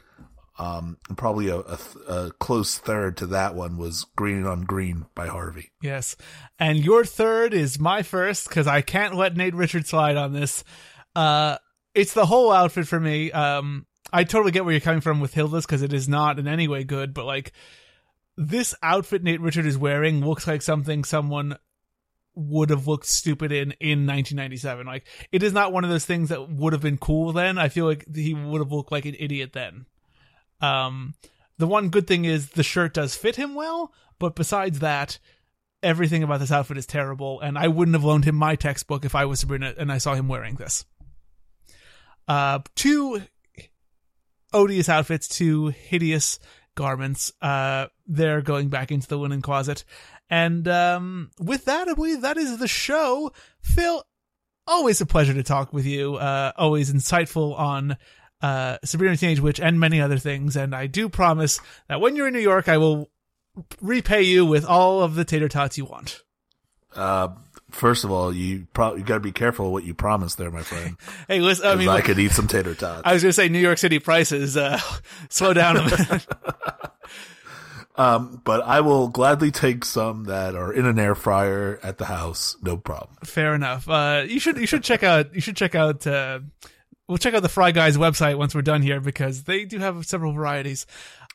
[0.59, 4.61] Um, and probably a, a, th- a close third to that one was Green on
[4.61, 5.71] Green by Harvey.
[5.81, 6.15] Yes.
[6.57, 10.63] And your third is my first because I can't let Nate Richert slide on this.
[11.15, 11.57] Uh,
[11.93, 13.31] it's the whole outfit for me.
[13.31, 16.47] Um, I totally get where you're coming from with Hilda's because it is not in
[16.47, 17.51] any way good, but like
[18.35, 21.57] this outfit Nate Richert is wearing looks like something someone
[22.37, 24.85] would have looked stupid in in 1997.
[24.85, 27.57] Like it is not one of those things that would have been cool then.
[27.57, 29.87] I feel like he would have looked like an idiot then.
[30.61, 31.15] Um,
[31.57, 35.17] the one good thing is the shirt does fit him well, but besides that,
[35.81, 39.15] everything about this outfit is terrible, and I wouldn't have loaned him my textbook if
[39.15, 40.85] I was Sabrina and I saw him wearing this.
[42.27, 43.23] Uh, two
[44.53, 46.39] odious outfits, two hideous
[46.75, 47.33] garments.
[47.41, 49.83] Uh, they're going back into the linen closet.
[50.29, 53.31] And um, with that, I believe that is the show.
[53.61, 54.03] Phil,
[54.65, 56.15] always a pleasure to talk with you.
[56.15, 57.97] Uh, always insightful on
[58.41, 60.55] uh, Sabrina Teenage Witch and many other things.
[60.55, 63.09] And I do promise that when you're in New York, I will
[63.81, 66.21] repay you with all of the tater tots you want.
[66.95, 67.29] Uh,
[67.71, 70.97] first of all, you probably got to be careful what you promise there, my friend.
[71.27, 73.01] Hey, listen, I mean, I look- could eat some tater tots.
[73.05, 74.55] I was going to say New York City prices.
[74.57, 74.79] Uh,
[75.29, 76.25] slow down a minute.
[77.97, 82.05] Um, but I will gladly take some that are in an air fryer at the
[82.05, 83.17] house, no problem.
[83.23, 83.89] Fair enough.
[83.89, 86.39] Uh, you should you should check out you should check out uh,
[87.07, 90.05] we'll check out the Fry Guys website once we're done here because they do have
[90.05, 90.85] several varieties.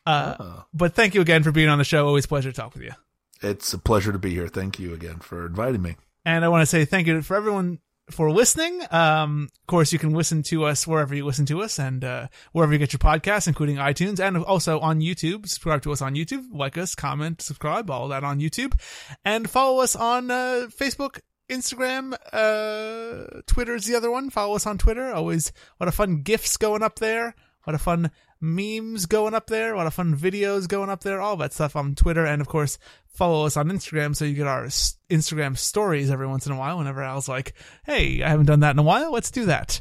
[0.06, 2.06] Uh, But thank you again for being on the show.
[2.06, 2.92] Always a pleasure to talk with you.
[3.40, 4.48] It's a pleasure to be here.
[4.48, 5.96] Thank you again for inviting me.
[6.24, 7.80] And I want to say thank you for everyone
[8.10, 8.80] for listening.
[8.90, 12.28] Um, of course, you can listen to us wherever you listen to us and uh,
[12.52, 15.46] wherever you get your podcasts, including iTunes and also on YouTube.
[15.48, 18.78] Subscribe to us on YouTube, like us, comment, subscribe, all that on YouTube,
[19.24, 21.20] and follow us on uh, Facebook.
[21.50, 24.30] Instagram, uh, Twitter is the other one.
[24.30, 25.12] Follow us on Twitter.
[25.12, 27.34] Always, what a fun gifs going up there.
[27.64, 28.10] What a fun
[28.42, 29.72] memes going up there.
[29.72, 31.20] a lot of fun videos going up there.
[31.20, 32.26] All that stuff on Twitter.
[32.26, 36.46] And of course, follow us on Instagram so you get our Instagram stories every once
[36.46, 37.54] in a while whenever Al's like,
[37.84, 39.12] hey, I haven't done that in a while.
[39.12, 39.80] Let's do that.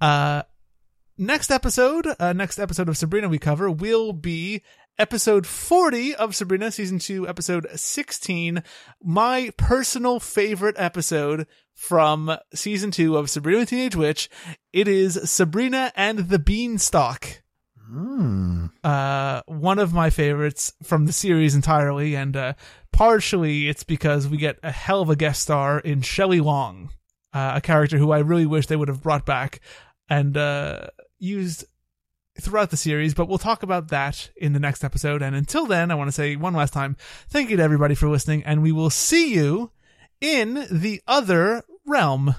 [0.00, 0.42] Uh,
[1.16, 4.62] next episode, uh, next episode of Sabrina we cover will be
[4.98, 8.62] episode 40 of Sabrina season 2 episode 16
[9.02, 14.28] my personal favorite episode from season 2 of Sabrina Teenage Witch
[14.74, 17.39] it is Sabrina and the Beanstalk
[18.84, 22.52] uh, one of my favorites from the series entirely, and uh,
[22.92, 26.90] partially it's because we get a hell of a guest star in Shelley Long,
[27.32, 29.60] uh, a character who I really wish they would have brought back
[30.08, 30.88] and uh,
[31.18, 31.64] used
[32.40, 33.14] throughout the series.
[33.14, 35.22] But we'll talk about that in the next episode.
[35.22, 36.96] And until then, I want to say one last time,
[37.28, 39.70] thank you to everybody for listening, and we will see you
[40.20, 42.34] in the other realm.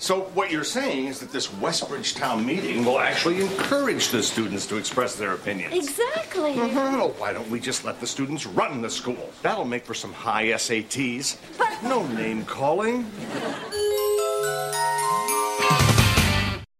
[0.00, 4.66] So what you're saying is that this Westbridge town meeting will actually encourage the students
[4.68, 5.74] to express their opinions.
[5.74, 6.54] Exactly.
[6.56, 9.28] Well, why don't we just let the students run the school?
[9.42, 11.36] That'll make for some high SATs.
[11.58, 13.10] But no name calling.